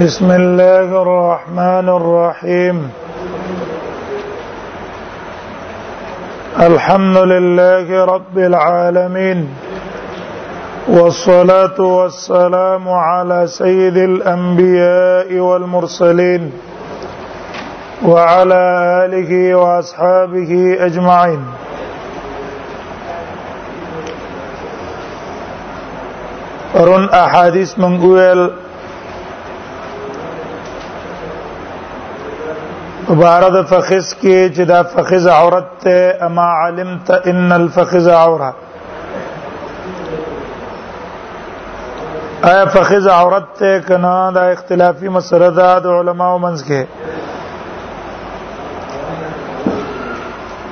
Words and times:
بسم 0.00 0.30
الله 0.30 1.02
الرحمن 1.02 1.86
الرحيم 2.00 2.90
الحمد 6.60 7.16
لله 7.18 8.04
رب 8.04 8.38
العالمين 8.38 9.38
والصلاه 10.88 11.80
والسلام 11.80 12.88
على 12.88 13.46
سيد 13.46 13.96
الانبياء 13.96 15.34
والمرسلين 15.34 16.52
وعلى 18.06 18.62
اله 19.04 19.54
واصحابه 19.54 20.76
اجمعين 20.86 21.44
أرون 26.76 27.04
احاديث 27.10 27.78
من 27.78 28.00
قول 28.00 28.50
مبارد 33.08 33.54
فخذ 33.68 34.08
کې 34.20 34.38
چې 34.56 34.60
دا 34.70 34.78
فخذ 34.94 35.26
عورت 35.34 35.68
ته 35.84 36.14
اما 36.24 36.46
علمت 36.64 37.10
ان 37.30 37.48
الفخذ 37.52 38.08
عوره 38.14 38.50
ایا 42.50 42.66
فخذ 42.74 43.08
عورت 43.14 43.44
ته 43.62 43.78
کنا 43.88 44.10
دا 44.38 44.44
اختلافي 44.56 45.08
مسله 45.16 45.48
ده 45.60 45.70
د 45.86 45.88
علماو 45.94 46.38
منځ 46.44 46.58
کې 46.68 46.82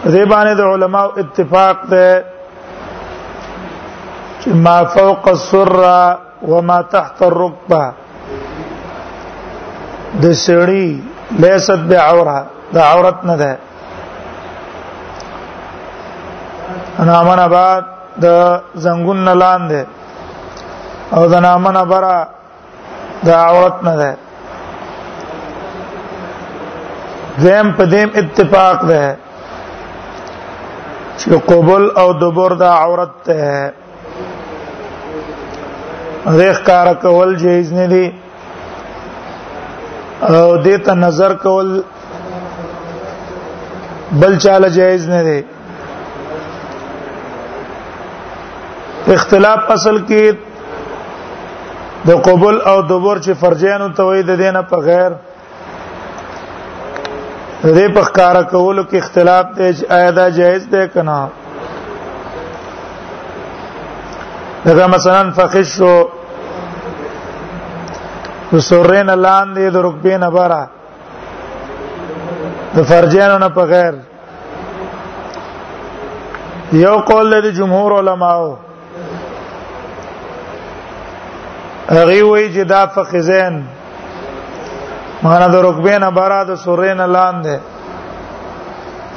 دې 0.07 0.27
باندې 0.31 0.55
د 0.61 0.63
علماو 0.75 1.09
اتفاق 1.25 1.77
ده 1.97 2.13
چې 4.41 4.49
ما 4.71 4.79
فوق 5.01 5.25
السره 5.37 6.01
وما 6.55 6.79
تحت 6.95 7.19
الركبه 7.33 7.85
د 10.23 10.25
سړی 10.47 10.91
لیست 11.41 11.71
بعوره 11.89 12.39
دا 12.75 12.83
عورت 12.91 13.19
نه 13.25 13.37
ده 13.37 13.59
انا 16.99 17.23
من 17.25 17.39
آباد 17.39 17.85
د 18.23 18.27
زنګون 18.85 19.19
نه 19.27 19.35
لاندې 19.41 19.85
او 21.15 21.27
د 21.29 21.35
نامن 21.41 21.75
برا 21.91 22.29
د 23.25 23.29
عورت 23.31 23.77
نه 23.85 23.95
ده 24.01 24.13
زم 27.45 27.67
په 27.79 27.85
دیم 27.93 28.09
اتفاق 28.21 28.79
ده 28.85 29.17
چې 31.19 31.29
قبول 31.49 31.91
او 31.99 32.13
دبر 32.13 32.53
د 32.55 32.63
عورت 32.63 33.11
ده 33.27 33.73
غیر 36.27 36.57
کار 36.67 36.87
کول 37.03 37.31
جایز 37.43 37.73
نه 37.73 37.87
دي 37.93 38.05
او 40.23 40.57
دې 40.65 40.85
ته 40.85 40.95
نظر 40.95 41.33
کول 41.43 41.81
بل 44.21 44.39
چاله 44.39 44.69
جایز 44.77 45.09
نه 45.09 45.23
دی 45.25 45.41
اختلاف 49.15 49.71
اصل 49.71 49.99
کې 50.09 50.35
د 52.07 52.11
قبول 52.29 52.61
او 52.73 52.81
دبر 52.83 53.19
چې 53.19 53.33
فرجانو 53.41 53.89
ته 53.89 54.03
وې 54.05 54.23
د 54.23 54.37
دینه 54.45 54.63
په 54.63 54.77
غیر 54.89 55.13
دې 57.63 57.95
په 57.95 58.03
ښکارا 58.03 58.43
کولو 58.51 58.85
کې 58.85 58.97
اختلاف 59.03 59.47
دی 59.57 59.71
چې 59.75 59.91
آیا 59.99 60.11
دا 60.11 60.29
جایز 60.31 60.67
دی 60.73 60.89
کنه 60.95 61.29
دا 64.65 64.87
مثلا 64.97 65.23
فقش 65.37 65.67
شو 65.77 65.95
وسورین 68.53 69.07
لاندې 69.11 69.71
د 69.71 69.77
رکبې 69.89 70.15
نه 70.23 70.31
بارا 70.31 70.63
د 72.77 72.83
فرجانو 72.91 73.39
نه 73.39 73.49
په 73.49 73.63
غیر 73.71 73.95
یو 76.85 76.97
قول 77.11 77.41
د 77.43 77.47
جمهور 77.59 77.91
علماو 77.99 78.57
هغه 81.91 82.23
وی 82.23 82.55
چې 82.55 82.63
دا 82.69 82.87
فخزین 82.95 83.63
معنا 85.23 85.47
د 85.47 85.57
رکبې 85.67 85.97
نه 86.05 86.11
بارا 86.11 86.45
د 86.45 86.55
سورین 86.65 87.01
لاندې 87.05 87.57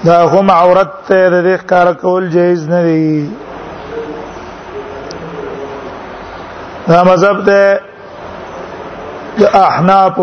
دا 0.06 0.18
هم 0.32 0.52
عورت 0.52 0.92
ته 1.08 1.30
د 1.30 1.36
دې 1.46 1.66
کار 1.66 1.94
کول 1.94 2.30
جایز 2.30 2.70
نه 2.70 2.84
دی 2.84 3.30
دا 6.88 7.04
مذهب 7.04 7.46
ته 7.46 7.80
د 9.40 9.44
احناف 9.68 10.18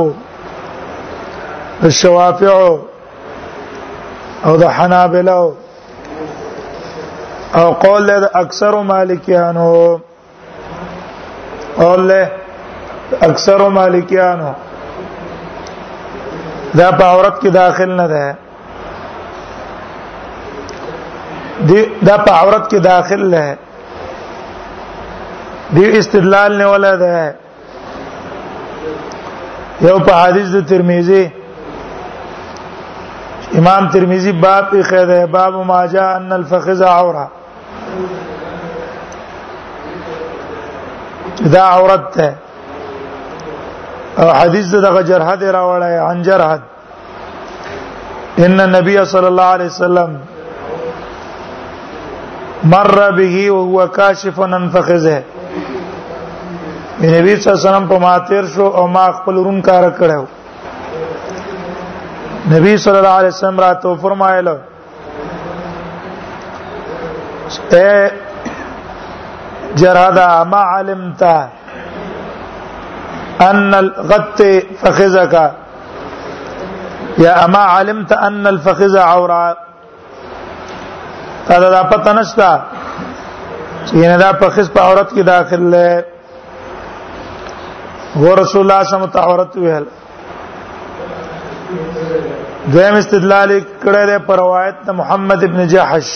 د 1.83 1.89
شوافع 2.01 2.57
او 4.47 4.53
د 4.63 4.65
حنابلة 4.77 5.39
او 7.59 7.69
قول 7.85 8.03
له 8.09 8.17
اکثر 8.43 8.73
مالکیانو 8.91 9.73
قول 11.81 12.01
له 12.11 12.23
اکثر 13.29 13.61
مالکیانو 13.79 14.51
دا 16.79 16.89
په 16.99 17.05
عورت 17.13 17.35
کې 17.43 17.51
داخل 17.61 17.91
نه 18.01 18.07
ده 18.13 18.27
دا 22.09 22.17
په 22.27 22.31
عورت 22.41 22.65
کې 22.73 22.79
داخل 22.91 23.23
نه 23.35 23.47
دی 25.75 25.85
استدلال 25.99 26.53
نه 26.61 26.67
ولا 26.73 26.95
ده 27.03 27.37
یو 29.81 29.99
په 29.99 30.13
حدیث 30.15 30.49
د 30.51 30.67
ترمذی 30.69 31.25
امام 33.59 33.89
ترمذی 33.89 34.33
باب 34.33 34.71
په 34.71 34.83
خیره 34.83 35.27
باب 35.27 35.55
ما 35.55 35.87
جاء 35.87 36.17
ان 36.17 36.33
الفخذ 36.33 36.83
عوره 36.83 37.27
دا 41.53 41.65
عورت 41.69 42.11
ته 42.15 42.35
او 44.19 44.31
حدیث 44.33 44.75
دغه 44.75 45.03
جرحه 45.03 45.37
دی 45.37 45.49
راوړی 45.53 45.99
عن 46.11 46.23
جرحه 46.23 46.59
ان 48.39 48.61
النبي 48.61 49.05
صلى 49.05 49.27
الله 49.29 49.45
عليه 49.45 49.67
وسلم 49.67 50.21
مر 52.65 53.11
به 53.11 53.51
وهو 53.51 53.89
كاشف 53.89 54.41
عن 54.41 54.69
فخذه 54.69 55.23
نبی 57.01 57.35
صلی 57.41 57.51
الله 57.51 57.51
علیه 57.51 57.53
وسلم 57.71 57.87
په 57.93 57.99
ماتیر 58.01 58.45
شو 58.55 58.65
او 58.79 58.87
ما 58.95 59.07
خپل 59.17 59.35
رون 59.45 59.61
کار 59.69 59.91
کړو 59.99 60.25
نبی 62.53 62.77
صلی 62.85 62.97
الله 62.99 63.09
علیه 63.21 63.29
وسلم 63.33 63.61
راته 63.61 63.95
فرمایله 64.03 64.57
اے 67.73 68.09
جردا 69.77 70.45
ما 70.51 70.63
علمت 70.79 71.23
ان 73.49 73.71
الغت 73.75 74.43
فخذك 74.81 75.35
یا 77.19 77.33
اما 77.45 77.65
علمت 77.79 78.13
ان 78.13 78.47
الفخذ 78.47 78.97
عورا 79.05 79.53
دا 81.49 81.71
دا 81.71 81.83
پته 81.83 82.13
نشتا 82.13 82.61
چې 83.87 83.95
نه 83.95 84.17
دا 84.17 84.33
فخذ 84.41 84.71
په 84.73 84.81
عورت 84.81 85.11
کې 85.15 85.21
داخله 85.35 86.05
هو 88.19 88.35
رسول 88.39 88.63
الله 88.65 88.83
صلی 88.83 88.97
الله 88.99 89.11
علیه 89.21 89.31
و 89.31 89.31
آله 89.31 89.57
ویل 89.57 89.87
دیم 92.73 92.95
استدلال 93.01 93.51
کړه 93.83 94.07
ده 94.11 94.19
پر 94.27 94.37
روایت 94.39 94.75
د 94.87 94.91
محمد 95.01 95.45
ابن 95.49 95.67
جحش 95.73 96.13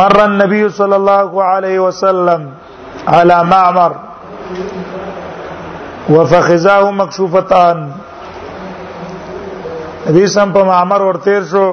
مر 0.00 0.20
النبي 0.24 0.64
صلى 0.80 0.94
الله 0.98 1.42
عليه 1.44 1.78
وسلم 1.80 2.42
على 3.08 3.38
معمر 3.42 3.92
وفخذاه 6.10 6.90
مكشوفتان 6.90 7.88
نبی 10.08 10.26
سم 10.36 10.52
په 10.52 10.62
معمر 10.72 11.02
ورته 11.12 11.40
شو 11.54 11.66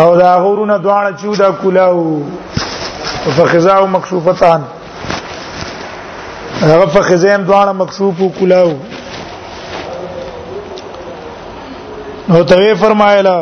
او 0.00 0.16
دا 0.16 0.38
غورونه 0.38 0.78
دوانه 0.78 1.10
چودا 1.16 1.50
کولاو 1.64 2.08
وفخذاه 3.26 3.86
مكشوفتان 3.98 4.62
رفع 6.62 7.00
خزیم 7.00 7.36
دوانا 7.44 7.72
مکشوف 7.72 8.20
او 8.20 8.32
کلاو 8.38 8.72
نو 12.28 12.44
ته 12.50 12.74
فرمایله 12.80 13.36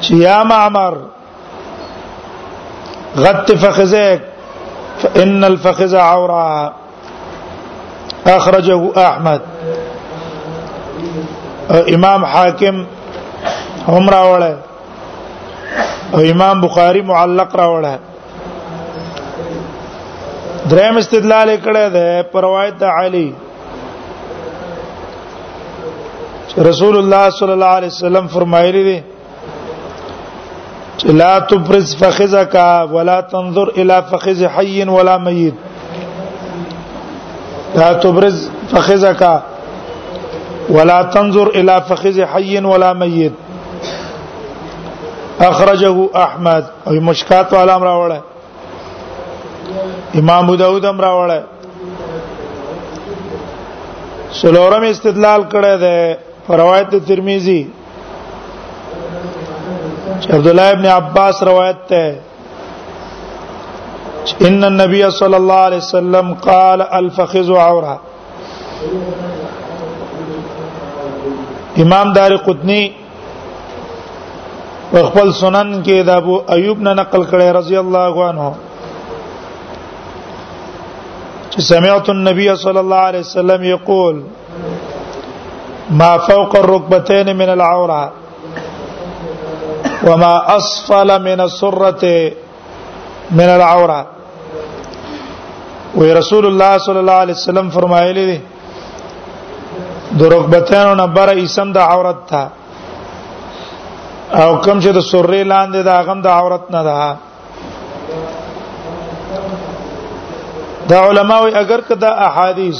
چې 0.00 0.10
یا 0.22 0.38
معمر 0.50 0.94
غط 3.16 3.48
فخذك 3.52 4.22
فإن 5.02 5.40
الفخذ 5.44 5.94
عورة 5.96 6.72
أخرجه 8.26 8.92
أحمد 9.06 9.40
امام 11.94 12.24
حاکم 12.24 12.86
عمره 13.88 14.16
راوړه 14.16 14.54
او 16.14 16.20
امام 16.34 16.60
بخاری 16.60 17.02
معلق 17.12 17.50
راوړه 17.56 17.94
دریم 20.70 20.96
استدلال 21.00 21.50
کړه 21.64 21.84
ده 21.98 22.06
پر 22.32 22.40
روایت 22.46 22.74
د 22.80 22.82
علی 23.00 23.28
رسول 26.68 26.94
الله 27.00 27.24
صلی 27.38 27.52
الله 27.52 27.72
علیه 27.80 27.88
وسلم 27.94 28.24
فرمایلی 28.34 28.82
دي 28.88 28.96
لا 31.20 31.34
تبرز 31.50 31.88
فخذك 31.98 32.54
ولا 32.92 33.18
تنظر 33.32 33.66
الى 33.76 33.96
فخذ 34.12 34.40
حي 34.56 34.78
ولا 34.94 35.14
ميت 35.26 35.54
لا 37.82 37.90
تبرز 38.06 38.38
فخذك 38.72 39.22
ولا 40.70 41.02
تنظر 41.18 41.46
الى 41.54 41.82
فخذ 41.90 42.18
حي 42.34 42.54
ولا 42.64 42.90
ميت 43.04 43.32
اخرجه 45.50 45.96
احمد 46.24 46.64
او 46.86 46.92
مشکات 47.10 47.48
علامه 47.54 47.84
راوړه 47.84 48.27
امام 50.20 50.44
ابو 50.44 50.54
داود 50.62 50.84
هم 50.88 50.98
راوړل 51.04 51.32
سلورم 54.40 54.84
استدلال 54.92 55.40
کړی 55.54 55.74
دی 55.84 55.98
روایت 56.62 56.90
ترمذی 57.08 57.62
عبد 60.34 60.46
الله 60.52 60.66
ابن 60.76 60.86
عباس 60.98 61.42
روایت 61.48 61.78
ته 61.90 62.02
ان 64.40 64.64
النبي 64.64 65.10
صلى 65.16 65.36
الله 65.36 65.58
عليه 65.66 65.76
وسلم 65.82 66.26
قال 66.46 66.80
الفخذ 67.00 67.48
عوره 67.56 67.96
امام 71.86 72.06
دار 72.20 72.36
قطنی 72.48 72.80
خپل 74.92 75.30
سنن 75.38 75.72
کې 75.84 76.02
د 76.08 76.10
ابو 76.22 76.34
ایوب 76.56 76.78
نه 76.88 76.92
نقل 77.02 77.22
کړي 77.30 77.52
رضی 77.58 77.76
الله 77.82 78.14
عنه 78.30 78.46
سمعت 81.60 82.08
النبي 82.10 82.56
صلى 82.56 82.80
الله 82.80 82.96
عليه 83.08 83.18
وسلم 83.18 83.64
يقول 83.64 84.14
ما 85.90 86.18
فوق 86.18 86.56
الركبتين 86.56 87.36
من 87.36 87.48
العوره 87.48 88.12
وما 90.06 90.56
اسفل 90.56 91.22
من 91.22 91.40
السره 91.40 92.02
من 93.30 93.48
العوره 93.56 94.06
وی 95.98 96.12
رسول 96.12 96.46
الله 96.46 96.78
صلى 96.86 96.98
الله 97.00 97.18
عليه 97.24 97.34
وسلم 97.38 97.70
فرمایلی 97.70 98.24
دي 98.30 98.38
د 100.18 100.22
ركبتين 100.32 100.88
نبر 101.02 101.14
بره 101.26 101.42
اسم 101.44 101.72
د 101.72 101.78
عورت 101.78 102.18
تا 102.30 102.42
او 104.42 104.56
کوم 104.64 104.78
چې 104.80 104.88
د 104.94 105.00
سرې 105.12 105.42
لاندې 105.52 105.80
دا 105.90 106.00
غم 106.06 106.20
د 106.22 106.26
عورت 106.28 106.70
نه 106.70 106.82
ده 106.82 107.16
دا 110.90 110.98
علما 111.08 111.38
وي 111.42 111.50
اگر 111.62 111.80
کدا 111.88 112.08
احادیث 112.26 112.78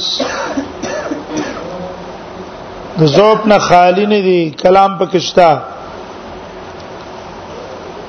د 2.99 3.03
ذوب 3.15 3.43
نه 3.51 3.57
خالی 3.67 4.05
نه 4.13 4.19
دي 4.27 4.39
کلام 4.61 4.91
پکښتا 5.01 5.49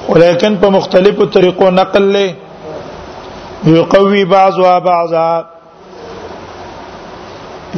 ولیکن 0.08 0.54
په 0.62 0.70
مختلفو 0.76 1.26
طریقو 1.34 1.68
نقل 1.80 2.06
له 2.14 2.22
یقوی 3.78 4.24
بعضها 4.32 4.78
بعضا 4.88 5.26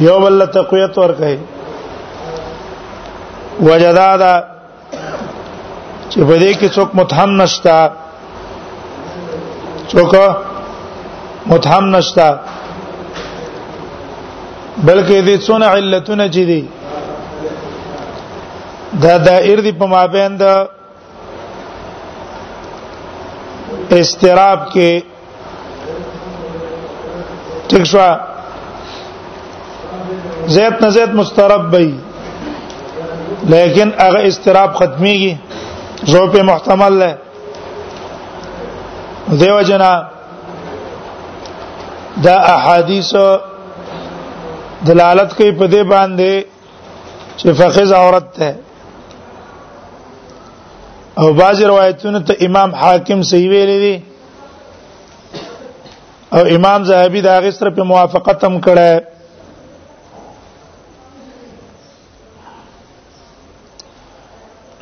یو 0.07 0.17
بل 0.19 0.45
تقویت 0.59 0.97
ور 1.03 1.11
کوي 1.19 1.37
وجدادا 3.61 4.35
چې 6.09 6.17
په 6.29 6.39
دې 6.39 6.53
کې 6.61 6.73
څوک 6.79 6.89
متهم 7.01 7.37
نشتا 7.43 7.77
څوک 9.91 10.15
متهم 11.47 11.95
نشتا 11.95 12.35
بلکې 14.85 15.17
دې 15.27 15.37
څونه 15.45 15.65
علتونه 15.77 16.27
چي 16.35 16.43
دي 16.51 16.59
دا 19.03 19.15
دائر 19.25 19.59
دی 19.65 19.71
په 19.81 19.85
مابین 19.93 20.31
د 20.43 20.45
استراب 23.97 24.59
کې 24.73 24.91
ټیک 27.67 27.83
شو 27.91 28.05
زیات 30.55 30.75
نه 30.83 30.87
زیات 30.95 31.11
مسترب 31.19 31.63
وي 31.73 31.91
لیکن 33.45 33.89
هغه 33.99 34.19
استراب 34.31 34.71
ختميږي 34.79 35.33
زو 36.13 36.23
په 36.37 36.41
محتمل 36.53 36.93
ده 37.03 37.11
دیو 39.39 39.59
جنا 39.67 39.93
دا 42.21 42.35
احادیث 42.55 43.13
دلالت 44.87 45.33
کوي 45.37 45.51
په 45.57 45.65
دې 45.67 45.83
باندې 45.91 46.33
چې 47.39 47.51
فخذ 47.59 47.91
عورت 47.93 48.27
ده 48.39 48.55
او 51.19 51.33
باز 51.33 51.61
روایتونو 51.61 52.19
ته 52.27 52.35
امام 52.45 52.75
حاکم 52.81 53.21
صحیح 53.29 53.49
ویلي 53.49 53.79
دي 53.85 54.03
او 56.35 56.39
امام 56.55 56.83
زاهبي 56.83 57.21
دا 57.21 57.39
غسر 57.41 57.69
په 57.69 57.83
موافقت 57.83 58.43
هم 58.43 58.61
کړه 58.61 59.01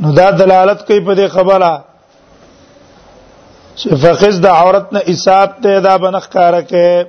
نو 0.01 0.13
دا 0.13 0.31
دلالت 0.31 0.85
کوي 0.87 0.99
په 1.05 1.13
دې 1.15 1.27
خبره 1.37 1.83
چې 3.77 3.95
فخذ 3.95 4.39
د 4.41 4.45
عورت 4.47 4.93
نه 4.93 4.99
اساب 5.07 5.49
ته 5.63 5.79
دا 5.79 5.97
بنخ 5.97 6.29
کاره 6.29 6.61
کې 6.61 7.05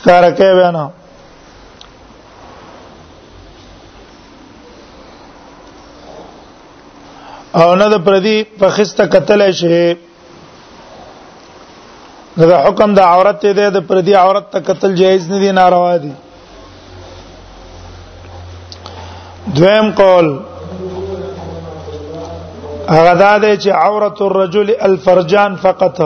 ښکارا 0.00 0.30
کوي 0.38 0.52
بیان 0.58 0.76
او 7.60 7.68
نه 7.80 7.86
د 7.94 7.96
پردي 8.06 8.36
په 8.60 8.66
خسته 8.76 9.02
قتل 9.14 9.40
شي 9.60 9.82
دا 12.38 12.56
حکم 12.64 12.90
د 12.98 13.00
عورت 13.12 13.36
ته 13.42 13.52
ده 13.58 13.66
د 13.76 13.78
پردي 13.88 14.14
عورت 14.24 14.46
ته 14.52 14.58
قتل 14.68 14.90
جایز 15.00 15.22
نه 15.32 15.38
دي 15.42 15.50
ناروا 15.58 15.96
دي 16.04 16.12
دویم 19.56 19.86
قول 20.00 20.28
هغه 22.94 23.14
دا 23.22 23.32
دی 23.42 23.52
چې 23.62 23.70
عورت 23.86 24.16
الرجل 24.26 24.68
الفرجان 24.88 25.52
فقط 25.64 25.96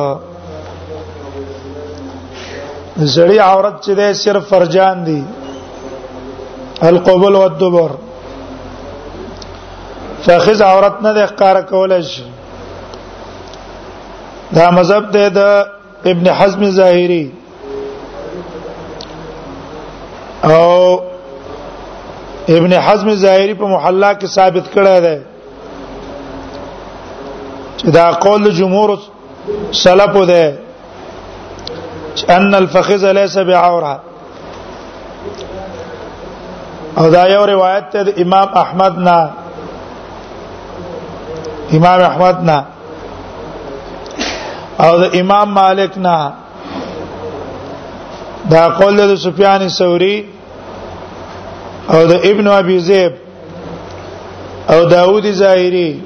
زړی 2.96 3.39
عورت 3.39 3.82
چې 3.84 3.93
ده 3.96 4.13
صرف 4.15 4.46
فرجان 4.48 5.05
دي 5.05 5.22
القبول 6.82 7.34
والدبر 7.34 7.91
فخذ 10.24 10.63
عورت 10.63 11.03
نه 11.03 11.13
ده 11.13 11.27
ښکار 11.27 11.60
کولای 11.63 12.03
شي 12.03 12.24
دا 14.53 14.70
مذهب 14.70 15.10
ده 15.10 15.29
د 15.29 15.69
ابن 16.08 16.29
حزم 16.29 16.70
ظاهری 16.70 17.32
او 20.44 20.94
ابن 22.48 22.72
حزم 22.81 23.15
ظاهری 23.15 23.55
په 23.55 23.67
محله 23.67 24.15
کې 24.15 24.27
ثابت 24.27 24.65
کړی 24.74 25.01
دی 25.05 25.19
چې 27.77 27.89
دا 27.91 28.10
قول 28.13 28.51
جمهور 28.53 28.98
سلف 29.82 30.17
ده 30.27 30.44
ان 32.23 32.55
الفخذ 32.55 33.13
ليس 33.13 33.39
بعوره 33.39 34.01
او 36.99 37.09
دا 37.11 37.27
یو 37.29 37.44
روایت 37.47 37.85
ته 37.93 38.15
امام 38.23 38.49
احمد 38.59 38.99
نا 38.99 39.31
امام 41.73 42.01
احمد 42.01 42.41
نا 42.44 42.65
او 44.81 44.99
دا 44.99 45.11
امام 45.21 45.49
مالک 45.55 45.93
نا 45.99 46.33
دا 48.51 48.69
قول 48.69 48.97
د 48.97 49.15
سفیان 49.15 49.69
ثوری 49.69 50.25
او 51.91 52.06
د 52.06 52.13
ابن 52.13 52.47
ابي 52.49 52.79
زيب 52.79 53.13
او 54.71 54.85
داوود 54.85 55.27
زاهری 55.31 56.03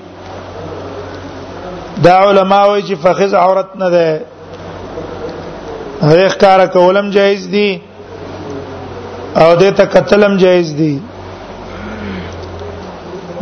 دا 2.05 2.19
علما 2.19 2.65
وایي 2.67 2.83
چې 2.83 2.95
فخذ 2.97 3.35
عورت 3.35 3.69
نه 3.79 3.91
ده 3.91 4.21
هغه 6.02 6.28
ښکارا 6.33 6.67
کولم 6.76 7.07
جایز 7.17 7.43
دي 7.55 7.69
او 9.43 9.49
دې 9.61 9.71
ته 9.78 9.85
قتلم 9.95 10.33
جایز 10.43 10.69
دي 10.81 10.95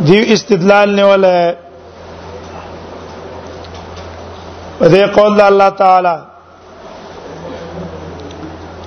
دی 0.07 0.17
استدلال 0.33 0.89
نه 0.99 1.03
ولا 1.09 1.35
دې 4.91 5.03
قول 5.17 5.31
الله 5.41 5.69
تعالی 5.83 6.17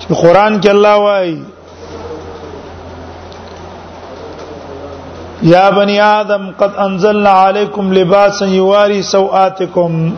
چې 0.00 0.06
قران 0.20 0.52
کې 0.62 0.70
الله 0.76 0.96
وایي 1.06 1.38
يا 5.42 5.70
بني 5.76 6.00
آدم 6.04 6.52
قد 6.58 6.72
أنزلنا 6.86 7.30
عليكم 7.30 7.92
لباسا 7.92 8.46
يواري 8.46 9.02
سوآتكم 9.02 10.14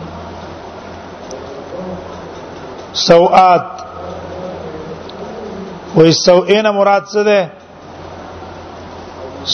سوءات 2.93 3.63
وې 5.97 6.11
سوئین 6.25 6.65
مراد 6.77 7.01
څه 7.13 7.21
ده 7.27 7.39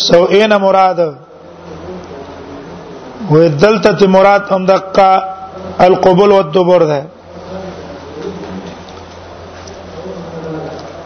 سوئین 0.08 0.54
مراد 0.66 1.00
وې 3.32 3.44
دلته 3.64 4.08
مراد 4.16 4.44
هم 4.52 4.66
دقه 4.66 5.12
القبول 5.88 6.32
والدبر 6.32 6.82
ده 6.92 7.02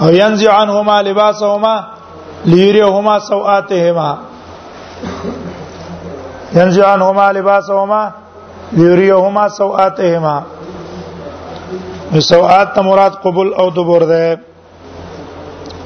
او 0.02 0.10
ينزع 0.14 0.54
عنهما 0.54 1.02
لباسهما 1.02 1.88
ليريهما 2.46 3.20
سوءاتهما 3.20 4.18
ينزع 6.56 6.88
عنهما 6.92 7.32
لباسهما 7.34 8.12
ليريهما 8.74 9.48
سوءاتهما 9.48 10.44
نو 12.14 12.20
سوءات 12.34 12.70
ته 12.76 12.82
مراد 12.86 13.14
قبول 13.24 13.48
او 13.62 13.70
دبر 13.78 14.04
ده 14.10 14.40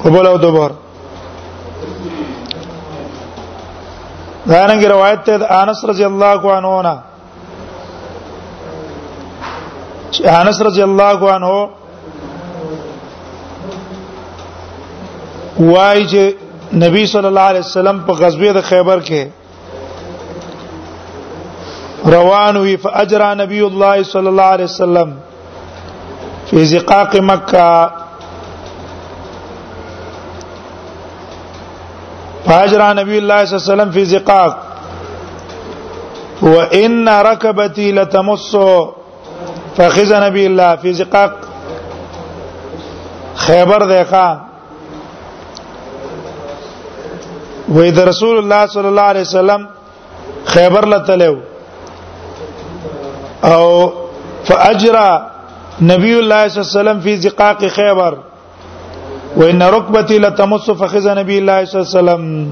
قبول 0.04 0.26
او 0.26 0.36
دبر 0.38 0.70
دا 4.46 4.66
نن 4.66 4.80
روایت 4.90 5.20
ته 5.26 5.34
انس 5.62 5.84
رضی 5.84 6.04
الله 6.04 6.52
عنه 6.56 6.68
نه 6.82 6.96
انس 10.40 10.62
رضی 10.68 10.82
الله 10.82 11.32
عنه 11.34 11.68
وای 15.58 16.00
چې 16.08 16.24
نبی 16.84 17.06
صلی 17.06 17.26
الله 17.26 17.40
علیه 17.52 17.60
وسلم 17.66 18.00
په 18.06 18.12
غزوه 18.12 18.52
د 18.52 18.60
خیبر 18.64 19.00
کې 19.08 19.22
روان 22.16 22.56
وی 22.56 22.76
فاجرا 22.76 23.30
نبی 23.34 23.60
الله 23.68 24.02
صلی 24.02 24.26
الله 24.28 24.48
علیه 24.56 24.64
وسلم 24.72 25.12
فی 26.50 26.64
زقاق 26.64 27.16
مکه 27.22 27.90
فاجر 32.48 32.82
نبی 32.94 33.16
الله 33.16 33.44
صلی 33.44 33.54
الله 33.58 33.66
علیه 33.72 33.72
وسلم 33.72 33.90
فی 33.90 34.04
زقاق 34.04 34.54
وان 36.42 37.08
ركبتي 37.08 37.92
لتمص 37.92 38.54
فخذ 39.76 40.12
نبی 40.28 40.46
الله 40.46 40.76
فی 40.82 40.92
زقاق 40.92 41.32
خیبر 43.46 43.80
دیکھا 43.92 44.26
وې 47.70 47.86
د 47.94 47.98
رسول 48.08 48.34
الله 48.38 48.66
صلی 48.72 48.86
الله 48.88 49.02
علیه 49.02 49.20
وسلم 49.20 49.68
خیبر 50.44 50.84
لته 50.86 51.14
له 51.14 51.38
او 53.52 53.92
فاجرا 54.44 55.27
نبی 55.82 56.14
الله 56.14 56.48
صلی 56.48 56.60
الله 56.60 56.90
علیه 56.90 56.90
وسلم 56.90 57.00
فی 57.00 57.16
زقاق 57.16 57.66
خیبر 57.68 58.14
وان 59.36 59.62
ركبتي 59.62 60.18
لتمس 60.18 60.70
فخذ 60.70 61.06
نبی 61.18 61.36
الله 61.38 61.64
صلی 61.64 61.78
الله 61.80 62.12
علیه 62.12 62.22
وسلم 62.22 62.46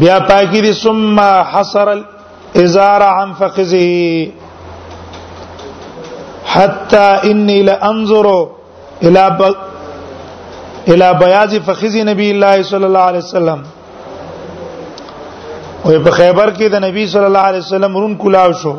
بیا 0.00 0.18
پاکی 0.20 0.60
دي 0.60 0.72
ثم 0.72 1.20
حصر 1.20 1.88
الازار 1.88 3.02
عن 3.02 3.32
فخذه 3.32 4.28
حتى 6.46 7.30
اني 7.30 7.62
لانظر 7.62 8.44
الى 9.02 9.30
ب... 9.38 9.42
الى 10.88 11.12
بياض 11.18 11.54
فخذ 11.66 11.96
نبی 11.96 12.30
الله 12.30 12.62
صلی 12.62 12.84
الله 12.84 13.06
علیه 13.12 13.22
وسلم 13.22 13.62
وې 15.84 15.98
په 16.04 16.10
خیبر 16.10 16.50
کې 16.50 16.64
د 16.70 16.84
نبی 16.84 17.06
صلی 17.06 17.24
الله 17.24 17.38
علیه 17.52 17.58
وسلم 17.62 17.96
رون 17.96 18.14
کلاو 18.22 18.52
شو 18.62 18.76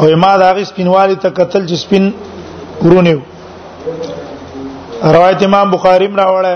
او 0.00 0.06
ما 0.22 0.32
دا 0.42 0.50
غي 0.56 0.64
سپینوالی 0.70 1.16
ته 1.22 1.28
قتل 1.38 1.62
چې 1.70 1.74
سپین 1.84 2.04
ورونیو 2.84 3.18
روایت 5.14 5.40
امام 5.46 5.66
بخاری 5.74 6.06
مرا 6.12 6.26
وړه 6.36 6.54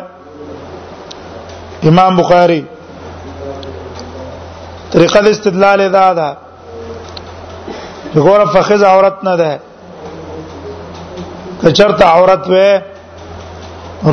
امام 1.90 2.12
بخاری 2.20 2.62
طریقه 4.92 5.20
د 5.24 5.26
استدلال 5.30 5.80
ادا 5.86 6.06
ده 6.18 6.28
وګوره 8.14 8.44
فخذ 8.54 8.82
عورت 8.92 9.16
نه 9.28 9.34
ده 9.40 9.52
که 11.60 11.68
چرته 11.78 12.04
عورت 12.14 12.42
وې 12.52 12.68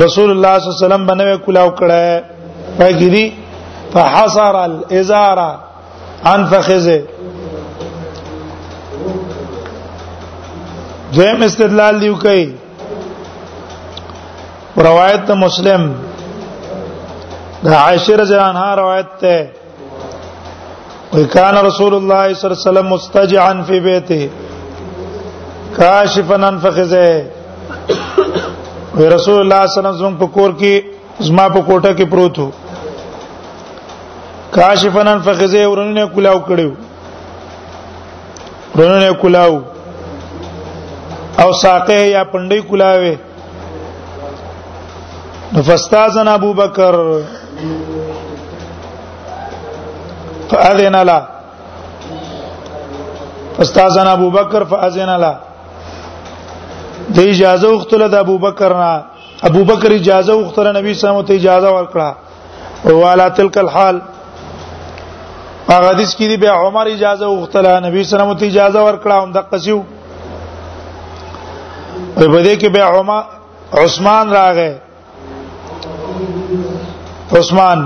رسول 0.04 0.28
الله 0.32 0.54
صلی 0.58 0.68
الله 0.68 0.76
علیه 0.76 0.84
وسلم 0.86 1.06
باندې 1.10 1.44
کلاو 1.46 1.68
کړه 1.78 2.22
پګری 2.78 3.24
فحصر 3.92 4.54
الازاره 4.66 5.50
عن 6.32 6.40
فخذه 6.50 7.02
دویم 11.16 11.40
استدلال 11.42 11.98
دیو 12.00 12.14
کوي 12.24 12.44
روایت 14.86 15.20
د 15.28 15.30
مسلم 15.44 15.82
د 17.62 17.64
عائشه 17.84 18.16
رضی 18.20 18.34
الله 18.34 18.48
عنها 18.48 18.70
روایت 18.82 19.08
ده 19.22 19.36
وکان 21.14 21.54
رسول 21.68 21.92
الله 21.98 21.98
صلی 21.98 21.98
الله 21.98 22.18
علیه 22.24 22.56
وسلم 22.70 22.86
مستجعا 22.94 23.54
فی 23.68 23.76
بیته 23.86 24.20
کاشفا 25.78 26.34
عن 26.50 26.56
فخذه 26.66 27.12
وی 28.96 29.06
رسول 29.14 29.38
الله 29.40 29.66
صلی 29.66 29.80
الله 29.80 29.94
علیه 29.94 30.04
وسلم 30.04 30.16
په 30.24 30.30
کور 30.36 30.50
کې 30.60 30.74
زما 31.30 31.46
په 31.56 31.60
کوټه 31.70 31.90
کې 31.98 32.04
پروت 32.12 32.36
وو 32.42 32.50
کاشفا 34.60 35.00
عن 35.06 35.20
فخذه 35.30 35.62
ورنونه 35.66 36.04
کلاو 36.14 36.38
کړیو 36.52 36.72
ورنونه 38.78 39.08
کلاو 39.26 39.54
او 41.42 41.52
ساقه 41.62 41.94
یا 42.08 42.22
پنډي 42.32 42.60
کولاوي 42.68 43.14
فاستاذن 45.66 46.28
ابو 46.28 46.52
بکر 46.60 46.94
فاذن 50.50 50.96
لا 51.06 51.18
فاستاذن 53.56 54.06
ابو 54.06 54.30
بکر 54.30 54.64
فاذن 54.72 55.10
لا 55.24 55.32
د 57.14 57.18
اجازه 57.18 57.68
وختله 57.74 58.06
د 58.08 58.14
ابو 58.14 58.38
بکر 58.38 58.72
نه 58.82 58.92
ابو 59.50 59.62
بکر 59.70 59.90
اجازه 60.00 60.34
وختره 60.34 60.72
نبی 60.78 60.94
سمو 60.94 61.22
ته 61.28 61.34
اجازه 61.34 61.70
ورکړه 61.76 62.08
والا 63.02 63.28
تلک 63.28 63.58
الحال 63.62 63.96
هغه 65.70 65.88
حدیث 65.88 66.16
کې 66.16 66.26
دی 66.32 66.36
به 66.36 66.50
عمر 66.64 66.86
اجازه 66.86 67.26
وختله 67.28 67.80
نبی 67.86 68.04
سمو 68.10 68.34
ته 68.34 68.46
اجازه 68.46 68.80
ورکړه 68.88 69.14
هم 69.22 69.32
د 69.38 69.48
قصیو 69.54 69.78
په 72.18 72.24
بده 72.34 72.52
کې 72.60 72.68
به 72.74 72.82
عمر 72.92 73.22
عثمان 73.82 74.26
راغې 74.38 74.70
عثمان 77.40 77.78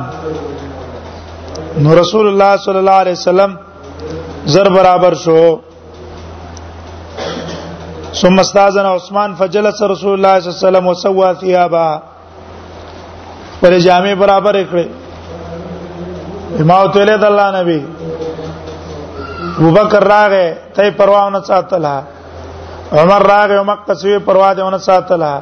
نو 1.82 1.90
رسول 2.02 2.26
الله 2.30 2.52
صلی 2.64 2.78
الله 2.82 2.98
علیه 3.04 3.18
وسلم 3.20 3.50
زر 4.54 4.68
برابر 4.76 5.14
شو 5.24 5.38
ثم 8.20 8.38
استاذن 8.44 8.86
عثمان 8.94 9.34
فجلس 9.40 9.82
رسول 9.92 10.12
الله 10.16 10.34
صلی 10.40 10.50
الله 10.50 10.58
علیه 10.58 10.66
وسلم 10.66 10.86
وسوى 10.88 11.34
ثيابا 11.40 11.90
پر 13.60 13.78
جامع 13.88 14.14
برابر 14.22 14.60
کړې 14.64 14.86
امام 16.62 16.86
ته 16.96 17.04
له 17.04 17.26
الله 17.26 17.60
نبی 17.60 17.80
ابوبکر 19.60 20.04
راغې 20.14 20.74
ته 20.76 20.90
پروا 20.98 21.22
نه 21.36 21.42
ساتله 21.52 21.94
عمر 23.00 23.22
راغه 23.32 23.54
او 23.58 23.64
مقصوی 23.64 24.18
پروا 24.26 24.54
دې 24.54 24.60
ونه 24.62 24.78
ساتله 24.88 25.32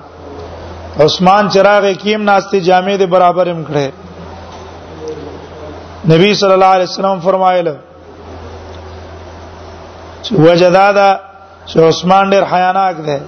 عثمان 1.05 1.45
چراغ 1.55 1.85
کیم 2.03 2.21
ناشتي 2.31 2.61
جامع 2.67 2.95
دې 2.99 3.07
برابر 3.15 3.49
هم 3.49 3.65
کړه 3.69 3.91
نبی 6.13 6.35
صلی 6.41 6.53
الله 6.57 6.73
علیه 6.77 6.89
وسلم 6.91 7.21
فرمایله 7.25 7.75
چې 10.23 10.33
وجدادا 10.45 11.09
چې 11.67 11.79
عثمان 11.89 12.31
ډیر 12.35 12.43
حیاناک 12.53 12.95
دی 13.09 13.19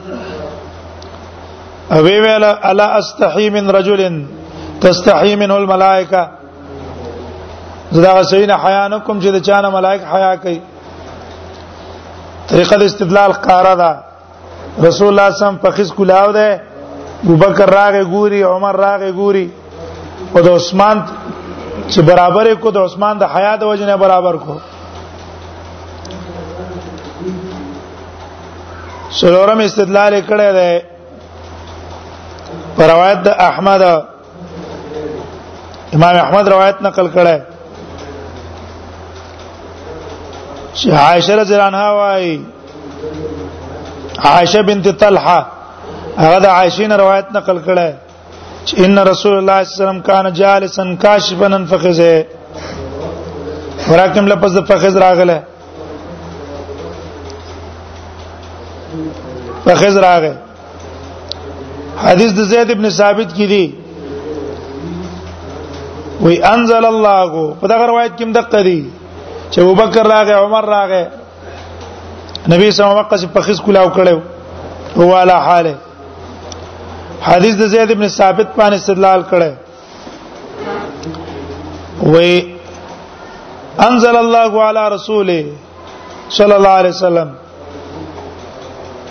او 1.94 1.98
وی 2.06 2.16
ویل 2.24 2.44
الا 2.50 2.84
استحی 3.00 3.50
من 3.56 3.70
رجل 3.78 4.00
تستحی 4.82 5.34
منه 5.42 5.54
الملائکه 5.56 6.22
زدا 7.92 8.12
سینه 8.30 8.54
حیا 8.64 8.86
نکم 8.94 9.20
چې 9.20 9.26
د 9.32 9.38
چانه 9.50 9.68
ملائکه 9.68 10.06
حیا 10.16 10.32
کوي 10.46 10.58
طریقه 12.48 12.74
د 12.76 12.82
استدلال 12.90 13.32
قاره 13.48 13.74
ده 13.84 13.92
رسول 14.80 15.08
الله 15.08 15.30
سم 15.38 15.56
فخذ 15.62 15.90
کلاو 15.96 16.32
ده 16.32 16.60
ابوبکر 17.24 17.70
راغه 17.70 18.04
ګوري 18.04 18.42
عمر 18.42 18.74
راغه 18.76 19.10
ګوري 19.12 19.46
او 20.36 20.40
د 20.42 20.48
عثمان 20.56 20.96
چې 21.90 22.00
برابر 22.00 22.54
کو 22.54 22.70
د 22.70 22.76
عثمان 22.84 23.18
د 23.18 23.22
حیا 23.34 23.56
د 23.56 23.62
وجنه 23.64 23.96
برابر 23.96 24.34
کو 24.36 24.56
سلورم 29.20 29.60
استدلال 29.60 30.20
کړه 30.28 30.48
ده 30.58 30.82
پر 32.76 32.90
روایت 32.92 33.18
د 33.22 33.28
احمد 33.38 33.82
امام 35.94 36.16
احمد 36.16 36.48
روایت 36.48 36.82
نقل 36.82 37.08
کړه 37.14 37.38
چې 40.74 40.88
عائشه 40.92 41.34
رضی 41.36 41.54
الله 41.54 41.66
عنها 41.66 41.90
وايي 41.92 42.42
عائشه 44.18 44.60
بنت 44.60 44.88
طلحه 44.88 45.46
هغه 46.16 46.38
د 46.38 46.46
عائشه 46.56 46.86
نه 46.90 46.96
روایت 47.02 47.26
نقل 47.36 47.58
کړه 47.66 47.88
چې 48.68 48.74
ان 48.84 48.98
رسول 49.10 49.34
الله 49.38 49.52
صلی 49.52 49.52
الله 49.52 49.52
علیه 49.56 49.68
وسلم 49.68 50.00
کان 50.06 50.32
جالسا 50.42 50.84
کاشفا 51.04 51.58
فخذه 51.72 52.14
ورکم 53.90 54.24
لفظ 54.32 54.50
د 54.58 54.60
فخذ 54.72 54.94
راغله 55.04 55.38
فخذ 59.66 59.94
راغه 60.06 60.32
حدیث 62.04 62.30
د 62.40 62.42
زید 62.50 62.68
ابن 62.76 62.86
ثابت 62.98 63.30
کی 63.36 63.46
دی 63.46 63.66
وی 66.22 66.36
انزل 66.52 66.84
الله 66.92 67.30
په 67.60 67.66
دا 67.66 67.86
روایت 67.86 68.12
کې 68.18 68.24
مدقه 68.24 68.62
دی 68.68 68.80
چې 69.50 69.58
ابوبکر 69.64 70.04
راغه 70.14 70.34
عمر 70.46 70.64
راغه 70.76 71.02
نبی 72.50 72.70
سم 72.76 72.88
وقته 72.96 73.26
په 73.34 73.40
خز 73.46 73.60
کلاو 73.66 73.88
کړو 73.96 74.20
هو 75.02 75.10
علا 75.16 75.34
حاله 75.46 75.74
حدیث 77.24 77.54
د 77.58 77.62
زید 77.74 77.90
ابن 77.94 78.08
ثابت 78.14 78.48
باندې 78.56 78.76
استدلال 78.76 79.22
کړي 79.30 79.50
وي 82.14 82.32
انزل 83.86 84.16
الله 84.20 84.52
علی 84.70 84.82
رسوله 84.94 85.44
صلی 86.38 86.54
الله 86.58 86.74
علیه 86.80 86.90
وسلم 86.96 87.28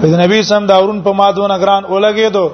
د 0.01 0.13
نبی 0.21 0.37
سم 0.49 0.63
داورون 0.71 0.99
په 1.05 1.11
مادونه 1.19 1.57
ګران 1.63 1.81
اولګېدو 1.85 2.47